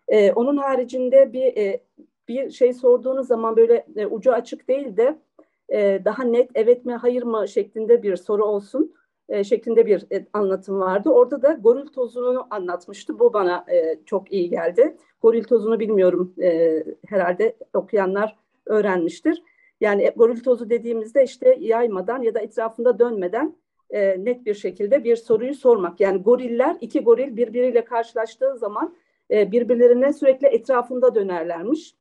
[0.09, 1.81] E, onun haricinde bir e,
[2.29, 5.19] bir şey sorduğunuz zaman böyle e, ucu açık değil de
[5.69, 8.95] e, daha net evet mi hayır mı şeklinde bir soru olsun
[9.29, 11.11] e, şeklinde bir e, anlatım vardı.
[11.11, 13.19] Orada da goril tozunu anlatmıştı.
[13.19, 14.97] Bu bana e, çok iyi geldi.
[15.23, 18.37] Goril tozunu bilmiyorum e, herhalde okuyanlar
[18.67, 19.43] öğrenmiştir.
[19.81, 23.57] Yani e, goril tozu dediğimizde işte yaymadan ya da etrafında dönmeden
[23.91, 26.01] e, net bir şekilde bir soruyu sormak.
[26.01, 28.97] Yani goriller, iki goril birbiriyle karşılaştığı zaman
[29.31, 31.95] e, birbirlerine sürekli etrafında dönerlermiş.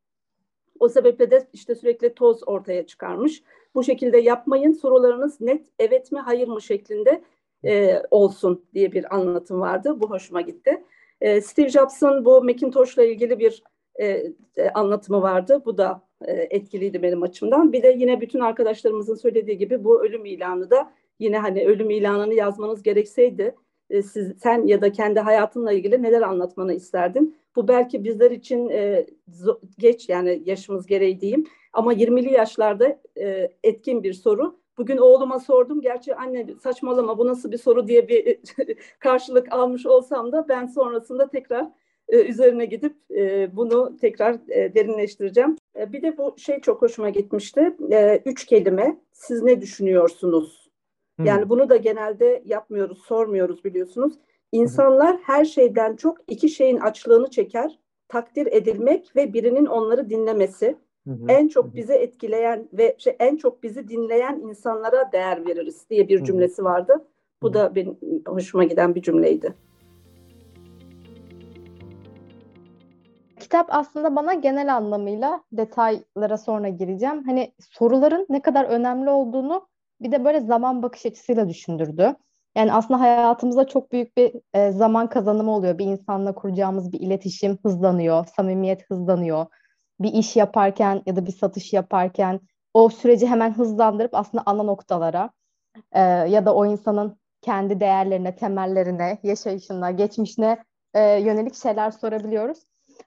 [0.79, 3.43] O sebeple de işte sürekli toz ortaya çıkarmış.
[3.75, 4.73] Bu şekilde yapmayın.
[4.73, 7.21] Sorularınız net evet mi hayır mı şeklinde
[7.65, 10.01] e, olsun diye bir anlatım vardı.
[10.01, 10.83] Bu hoşuma gitti.
[11.21, 13.63] E, Steve Jobs'ın bu Macintosh'la ilgili bir
[13.95, 14.05] e,
[14.57, 15.61] e, anlatımı vardı.
[15.65, 17.73] Bu da e, etkiliydi benim açımdan.
[17.73, 22.33] Bir de yine bütün arkadaşlarımızın söylediği gibi bu ölüm ilanı da yine hani ölüm ilanını
[22.33, 23.55] yazmanız gerekseydi
[23.89, 27.35] e, siz, sen ya da kendi hayatınla ilgili neler anlatmanı isterdin?
[27.57, 29.05] Bu belki bizler için e,
[29.77, 34.59] geç yani yaşımız gereği diyeyim ama 20'li yaşlarda e, etkin bir soru.
[34.77, 35.81] Bugün oğluma sordum.
[35.81, 38.39] Gerçi anne saçmalama bu nasıl bir soru diye bir
[38.99, 41.71] karşılık almış olsam da ben sonrasında tekrar
[42.09, 45.55] e, üzerine gidip e, bunu tekrar e, derinleştireceğim.
[45.79, 47.75] E, bir de bu şey çok hoşuma gitmişti.
[47.91, 49.01] E, üç kelime.
[49.11, 50.67] Siz ne düşünüyorsunuz?
[51.23, 54.13] Yani bunu da genelde yapmıyoruz, sormuyoruz biliyorsunuz.
[54.51, 57.79] İnsanlar her şeyden çok iki şeyin açlığını çeker.
[58.07, 60.77] Takdir edilmek ve birinin onları dinlemesi.
[61.07, 61.25] Hı hı.
[61.27, 66.23] En çok bizi etkileyen ve şey, en çok bizi dinleyen insanlara değer veririz diye bir
[66.23, 67.07] cümlesi vardı.
[67.41, 69.53] Bu da benim hoşuma giden bir cümleydi.
[73.39, 77.23] Kitap aslında bana genel anlamıyla detaylara sonra gireceğim.
[77.23, 79.67] Hani soruların ne kadar önemli olduğunu
[80.01, 82.15] bir de böyle zaman bakış açısıyla düşündürdü.
[82.57, 85.77] Yani aslında hayatımızda çok büyük bir e, zaman kazanımı oluyor.
[85.77, 89.45] Bir insanla kuracağımız bir iletişim hızlanıyor, samimiyet hızlanıyor.
[89.99, 92.39] Bir iş yaparken ya da bir satış yaparken
[92.73, 95.29] o süreci hemen hızlandırıp aslında ana noktalara
[95.91, 102.59] e, ya da o insanın kendi değerlerine, temellerine, yaşayışına, geçmişine e, yönelik şeyler sorabiliyoruz.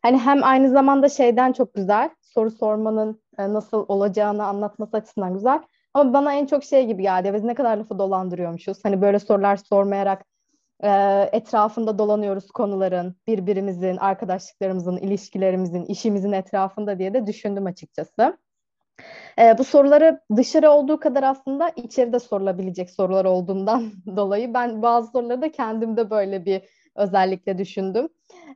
[0.03, 5.61] Hani hem aynı zamanda şeyden çok güzel, soru sormanın e, nasıl olacağını anlatması açısından güzel.
[5.95, 7.35] Ama bana en çok şey gibi geldi.
[7.35, 8.79] Biz ne kadar lafı dolandırıyormuşuz.
[8.85, 10.25] Hani böyle sorular sormayarak
[10.83, 10.91] e,
[11.33, 18.39] etrafında dolanıyoruz konuların, birbirimizin, arkadaşlıklarımızın, ilişkilerimizin, işimizin etrafında diye de düşündüm açıkçası.
[19.39, 25.43] E, bu soruları dışarı olduğu kadar aslında içeride sorulabilecek sorular olduğundan dolayı ben bazı soruları
[25.43, 26.63] da kendimde böyle bir
[26.95, 28.09] özellikle düşündüm.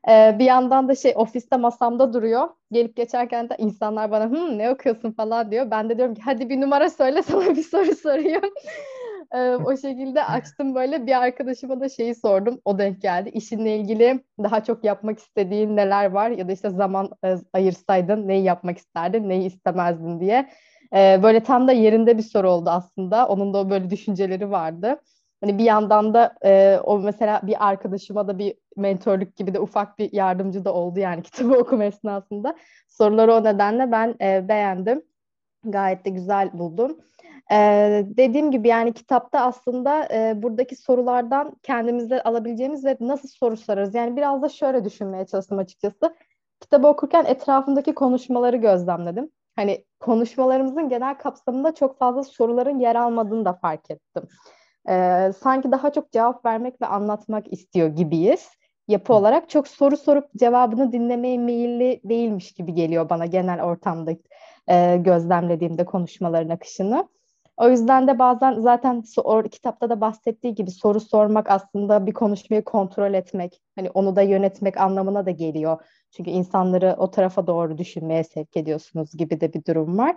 [0.08, 2.48] Ee, bir yandan da şey ofiste masamda duruyor.
[2.72, 5.70] Gelip geçerken de insanlar bana Hı, ne okuyorsun falan diyor.
[5.70, 8.42] Ben de diyorum ki hadi bir numara söyle sana bir soru sorayım.
[9.34, 12.60] ee, o şekilde açtım böyle bir arkadaşıma da şeyi sordum.
[12.64, 13.28] O denk geldi.
[13.28, 18.44] İşinle ilgili daha çok yapmak istediğin neler var ya da işte zaman e, ayırsaydın neyi
[18.44, 20.50] yapmak isterdin, neyi istemezdin diye.
[20.94, 23.28] Ee, böyle tam da yerinde bir soru oldu aslında.
[23.28, 25.00] Onun da böyle düşünceleri vardı.
[25.44, 29.98] Hani bir yandan da e, o mesela bir arkadaşıma da bir mentorluk gibi de ufak
[29.98, 32.57] bir yardımcı da oldu yani kitabı okuma esnasında.
[32.88, 35.02] Soruları o nedenle ben e, beğendim.
[35.64, 36.98] Gayet de güzel buldum.
[37.52, 43.94] Ee, dediğim gibi yani kitapta aslında e, buradaki sorulardan kendimize alabileceğimiz ve nasıl soru sorarız.
[43.94, 46.14] Yani biraz da şöyle düşünmeye çalıştım açıkçası.
[46.61, 49.30] Kitabı okurken etrafındaki konuşmaları gözlemledim.
[49.57, 54.28] Hani konuşmalarımızın genel kapsamında çok fazla soruların yer almadığını da fark ettim
[54.88, 58.48] e, sanki daha çok cevap vermek ve anlatmak istiyor gibiyiz
[58.88, 59.50] yapı olarak.
[59.50, 64.12] Çok soru sorup cevabını dinlemeye meyilli değilmiş gibi geliyor bana genel ortamda
[64.68, 67.08] e, gözlemlediğimde konuşmaların akışını.
[67.56, 72.64] O yüzden de bazen zaten or, kitapta da bahsettiği gibi soru sormak aslında bir konuşmayı
[72.64, 75.80] kontrol etmek, hani onu da yönetmek anlamına da geliyor.
[76.10, 80.16] Çünkü insanları o tarafa doğru düşünmeye sevk ediyorsunuz gibi de bir durum var.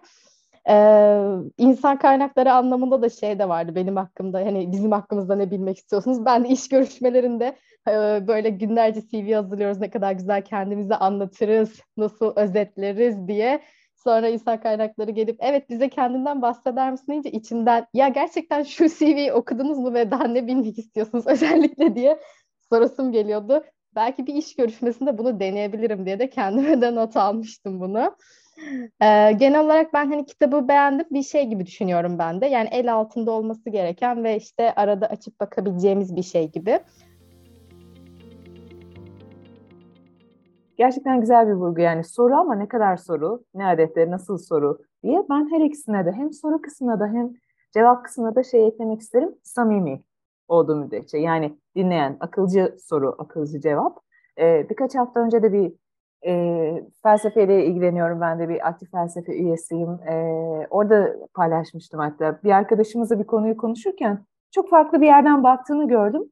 [0.69, 5.77] Ee, insan kaynakları anlamında da şey de vardı benim hakkımda hani bizim hakkımızda ne bilmek
[5.77, 6.25] istiyorsunuz?
[6.25, 7.55] Ben de iş görüşmelerinde
[7.89, 7.91] e,
[8.27, 13.61] böyle günlerce CV hazırlıyoruz ne kadar güzel kendimizi anlatırız, nasıl özetleriz diye.
[13.95, 19.33] Sonra insan kaynakları gelip evet bize kendinden bahseder misin deyince içimden ya gerçekten şu CV'yi
[19.33, 22.19] okudunuz mu ve daha ne bilmek istiyorsunuz özellikle diye
[22.73, 23.63] sorusum geliyordu.
[23.95, 28.15] belki bir iş görüşmesinde bunu deneyebilirim diye de kendime de not almıştım bunu.
[29.01, 32.45] Ee, genel olarak ben hani kitabı beğendim bir şey gibi düşünüyorum ben de.
[32.45, 36.79] Yani el altında olması gereken ve işte arada açıp bakabileceğimiz bir şey gibi.
[40.77, 45.23] Gerçekten güzel bir vurgu yani soru ama ne kadar soru, ne adette, nasıl soru diye
[45.29, 47.33] ben her ikisine de hem soru kısmına da hem
[47.73, 49.35] cevap kısmına da şey eklemek isterim.
[49.43, 50.03] Samimi
[50.47, 53.99] olduğu müddetçe yani dinleyen akılcı soru, akılcı cevap.
[54.39, 55.73] Ee, birkaç hafta önce de bir
[56.25, 58.21] e, felsefeyle ilgileniyorum.
[58.21, 59.89] Ben de bir aktif felsefe üyesiyim.
[59.89, 60.13] E,
[60.69, 62.39] orada paylaşmıştım hatta.
[62.43, 66.23] Bir arkadaşımızla bir konuyu konuşurken çok farklı bir yerden baktığını gördüm.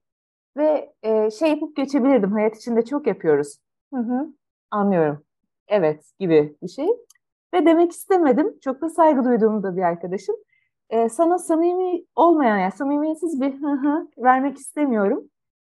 [0.57, 2.31] Ve e, şey yapıp geçebilirdim.
[2.31, 3.57] Hayat içinde çok yapıyoruz.
[3.93, 4.27] Hı hı,
[4.71, 5.23] anlıyorum.
[5.67, 6.87] Evet gibi bir şey.
[7.53, 8.59] Ve demek istemedim.
[8.63, 10.35] Çok da saygı duyduğum da bir arkadaşım.
[10.89, 15.23] E, sana samimi olmayan, yani samimiyetsiz bir hı hı vermek istemiyorum.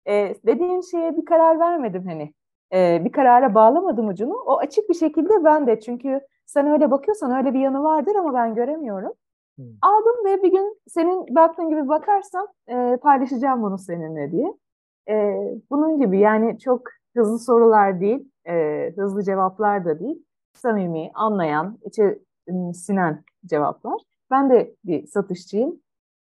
[0.08, 2.32] E, dediğin şeye bir karar vermedim hani
[2.72, 4.34] e, bir karara bağlamadım ucunu.
[4.34, 8.34] O açık bir şekilde ben de çünkü sen öyle bakıyorsan öyle bir yanı vardır ama
[8.34, 9.12] ben göremiyorum.
[9.56, 9.64] Hmm.
[9.82, 14.54] Aldım ve bir gün senin baktığın gibi bakarsam e, paylaşacağım bunu seninle diye.
[15.08, 15.14] E,
[15.70, 16.82] bunun gibi yani çok
[17.16, 20.24] hızlı sorular değil, e, hızlı cevaplar da değil.
[20.52, 22.18] Samimi, anlayan, içe
[22.74, 24.00] sinen cevaplar.
[24.30, 25.80] Ben de bir satışçıyım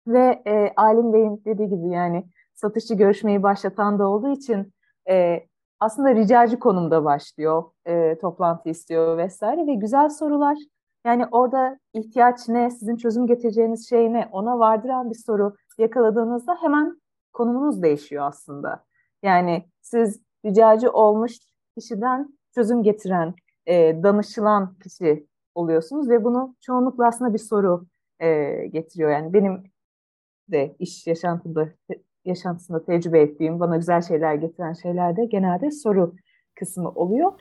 [0.07, 2.25] ve e, Alim Bey'in dediği gibi yani
[2.55, 4.73] satışçı görüşmeyi başlatan da olduğu için
[5.09, 5.47] e,
[5.81, 10.59] aslında ricacı konumda başlıyor, e, toplantı istiyor vesaire ve güzel sorular.
[11.05, 17.01] Yani orada ihtiyaç ne, sizin çözüm getireceğiniz şey ne, ona vardıran bir soru yakaladığınızda hemen
[17.33, 18.85] konumunuz değişiyor aslında.
[19.23, 21.39] Yani siz ricacı olmuş
[21.79, 23.35] kişiden çözüm getiren,
[23.67, 27.87] e, danışılan kişi oluyorsunuz ve bunu çoğunlukla aslında bir soru
[28.21, 29.11] e, getiriyor.
[29.11, 29.65] Yani benim
[30.49, 31.69] de iş yaşantımda
[32.29, 36.15] yaşantısında tecrübe ettiğim, bana güzel şeyler getiren şeyler de genelde soru
[36.59, 37.33] kısmı oluyor.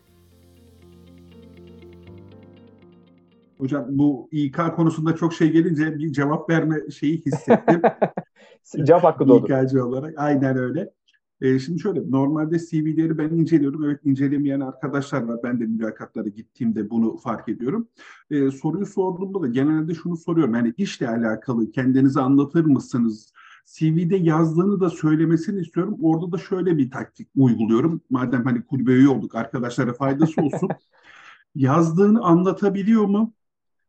[3.58, 7.82] Hocam bu İK konusunda çok şey gelince bir cevap verme şeyi hissettim.
[8.84, 9.46] cevap hakkı doğdu.
[9.46, 10.14] İK'cı olarak.
[10.18, 10.94] Aynen öyle.
[11.42, 13.84] E, şimdi şöyle normalde CV'leri ben inceliyorum.
[13.84, 15.40] Evet incelemeyen arkadaşlar var.
[15.44, 17.88] Ben de mülakatlara gittiğimde bunu fark ediyorum.
[18.32, 20.56] E, soruyu sorduğumda da genelde şunu soruyorum.
[20.56, 23.34] Yani işle alakalı kendinizi anlatır mısınız?
[23.68, 25.98] CV'de yazdığını da söylemesini istiyorum.
[26.02, 28.02] Orada da şöyle bir taktik uyguluyorum.
[28.10, 30.70] Madem hani kulübe üye olduk arkadaşlara faydası olsun.
[31.56, 33.34] Yazdığını anlatabiliyor mu?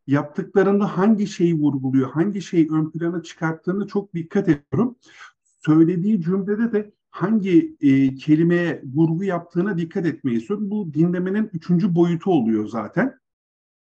[0.06, 4.96] Yaptıklarında hangi şeyi vurguluyor, hangi şeyi ön plana çıkarttığını çok dikkat ediyorum.
[5.66, 10.70] Söylediği cümlede de hangi e, kelimeye vurgu yaptığına dikkat etmeyi istiyorum.
[10.70, 13.18] Bu dinlemenin üçüncü boyutu oluyor zaten.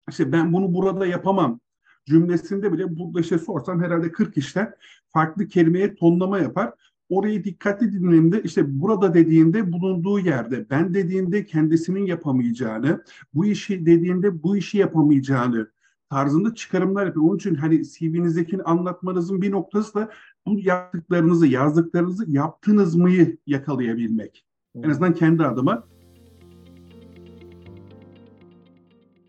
[0.08, 1.60] İşte ben bunu burada yapamam
[2.06, 4.74] cümlesinde bile burada işte sorsam herhalde 40 işten
[5.08, 6.72] farklı kelimeye tonlama yapar.
[7.08, 14.42] Orayı dikkatli dinlediğinde işte burada dediğinde bulunduğu yerde, ben dediğinde kendisinin yapamayacağını, bu işi dediğinde
[14.42, 15.68] bu işi yapamayacağını
[16.10, 17.26] tarzında çıkarımlar yapıyor.
[17.26, 20.10] Onun için hani CV'nizdekini anlatmanızın bir noktası da
[20.46, 24.46] bu yaptıklarınızı, yazdıklarınızı yaptınız mıyı yakalayabilmek.
[24.74, 25.84] En azından kendi adıma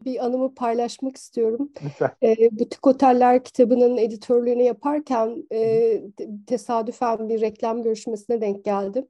[0.06, 1.72] bir anımı paylaşmak istiyorum.
[2.24, 6.02] E, Butik Oteller kitabının editörlüğünü yaparken e,
[6.48, 9.08] tesadüfen bir reklam görüşmesine denk geldim.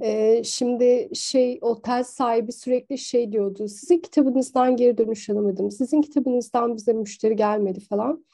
[0.00, 3.68] E, şimdi şey otel sahibi sürekli şey diyordu.
[3.68, 5.70] Sizin kitabınızdan geri dönüş alamadım.
[5.70, 8.24] Sizin kitabınızdan bize müşteri gelmedi falan.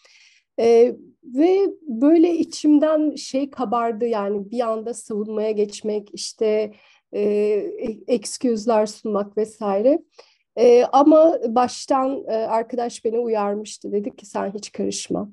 [0.61, 6.73] E, ve böyle içimden şey kabardı yani bir anda savunmaya geçmek işte
[7.15, 7.23] e,
[8.09, 9.99] excuse'lar sunmak vesaire.
[10.59, 13.93] E, ama baştan e, arkadaş beni uyarmıştı.
[13.93, 15.31] Dedi ki sen hiç karışma.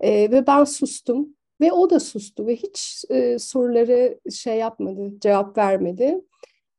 [0.00, 1.28] E, ve ben sustum.
[1.60, 6.20] Ve o da sustu ve hiç e, soruları şey yapmadı, cevap vermedi.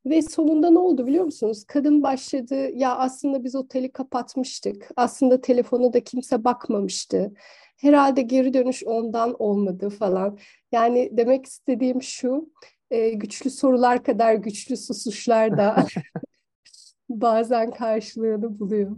[0.06, 1.64] Ve sonunda ne oldu biliyor musunuz?
[1.68, 4.90] Kadın başladı, ya aslında biz oteli kapatmıştık.
[4.96, 7.34] Aslında telefona da kimse bakmamıştı.
[7.78, 10.38] Herhalde geri dönüş ondan olmadı falan.
[10.72, 12.50] Yani demek istediğim şu,
[12.92, 15.86] e, güçlü sorular kadar güçlü susuşlar da
[17.10, 18.92] bazen karşılığını buluyor.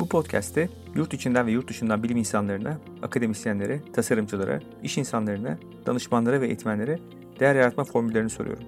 [0.00, 6.46] Bu podcast'te yurt içinden ve yurt dışından bilim insanlarına, akademisyenlere, tasarımcılara, iş insanlarına, danışmanlara ve
[6.46, 6.98] eğitmenlere
[7.40, 8.64] değer yaratma formüllerini soruyorum.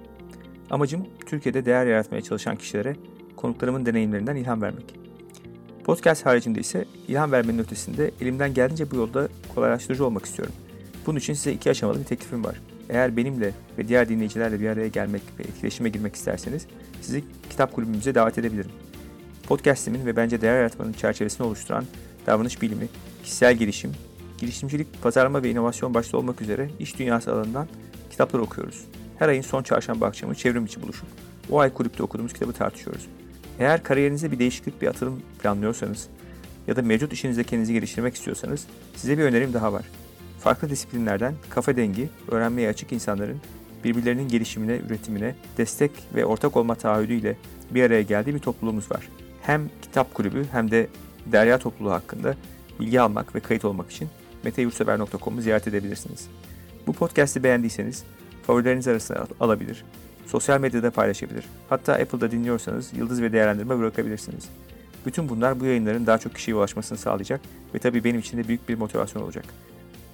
[0.69, 2.95] Amacım Türkiye'de değer yaratmaya çalışan kişilere
[3.35, 4.99] konuklarımın deneyimlerinden ilham vermek.
[5.83, 10.55] Podcast haricinde ise ilham vermenin ötesinde elimden geldiğince bu yolda kolaylaştırıcı olmak istiyorum.
[11.05, 12.61] Bunun için size iki aşamalı bir teklifim var.
[12.89, 16.67] Eğer benimle ve diğer dinleyicilerle bir araya gelmek ve etkileşime girmek isterseniz
[17.01, 18.71] sizi kitap kulübümüze davet edebilirim.
[19.47, 21.85] Podcast'imin ve bence değer yaratmanın çerçevesini oluşturan
[22.27, 22.87] davranış bilimi,
[23.23, 23.91] kişisel gelişim,
[24.37, 27.67] girişimcilik, pazarlama ve inovasyon başta olmak üzere iş dünyası alanından
[28.11, 28.85] kitaplar okuyoruz.
[29.19, 31.07] Her ayın son çarşamba akşamı çevrim içi buluşup
[31.51, 33.07] o ay kulüpte okuduğumuz kitabı tartışıyoruz.
[33.59, 36.07] Eğer kariyerinize bir değişiklik, bir atılım planlıyorsanız
[36.67, 39.85] ya da mevcut işinizde kendinizi geliştirmek istiyorsanız size bir önerim daha var.
[40.45, 43.37] Farklı disiplinlerden kafa dengi, öğrenmeye açık insanların
[43.83, 47.37] birbirlerinin gelişimine, üretimine destek ve ortak olma taahhüdüyle
[47.71, 49.09] bir araya geldiği bir topluluğumuz var.
[49.41, 50.87] Hem kitap kulübü hem de
[51.25, 52.35] derya topluluğu hakkında
[52.79, 54.09] bilgi almak ve kayıt olmak için
[54.43, 56.27] meteyursever.com'u ziyaret edebilirsiniz.
[56.87, 58.03] Bu podcast'i beğendiyseniz
[58.47, 59.85] favorileriniz arasına alabilir,
[60.25, 64.49] sosyal medyada paylaşabilir, hatta Apple'da dinliyorsanız yıldız ve değerlendirme bırakabilirsiniz.
[65.05, 67.41] Bütün bunlar bu yayınların daha çok kişiye ulaşmasını sağlayacak
[67.75, 69.45] ve tabii benim için de büyük bir motivasyon olacak.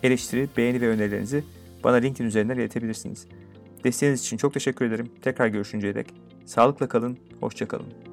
[0.03, 1.43] Eleştiri, beğeni ve önerilerinizi
[1.83, 3.27] bana LinkedIn üzerinden iletebilirsiniz.
[3.83, 5.09] Desteğiniz için çok teşekkür ederim.
[5.21, 6.07] Tekrar görüşünceye dek.
[6.45, 8.10] Sağlıkla kalın, hoşça kalın.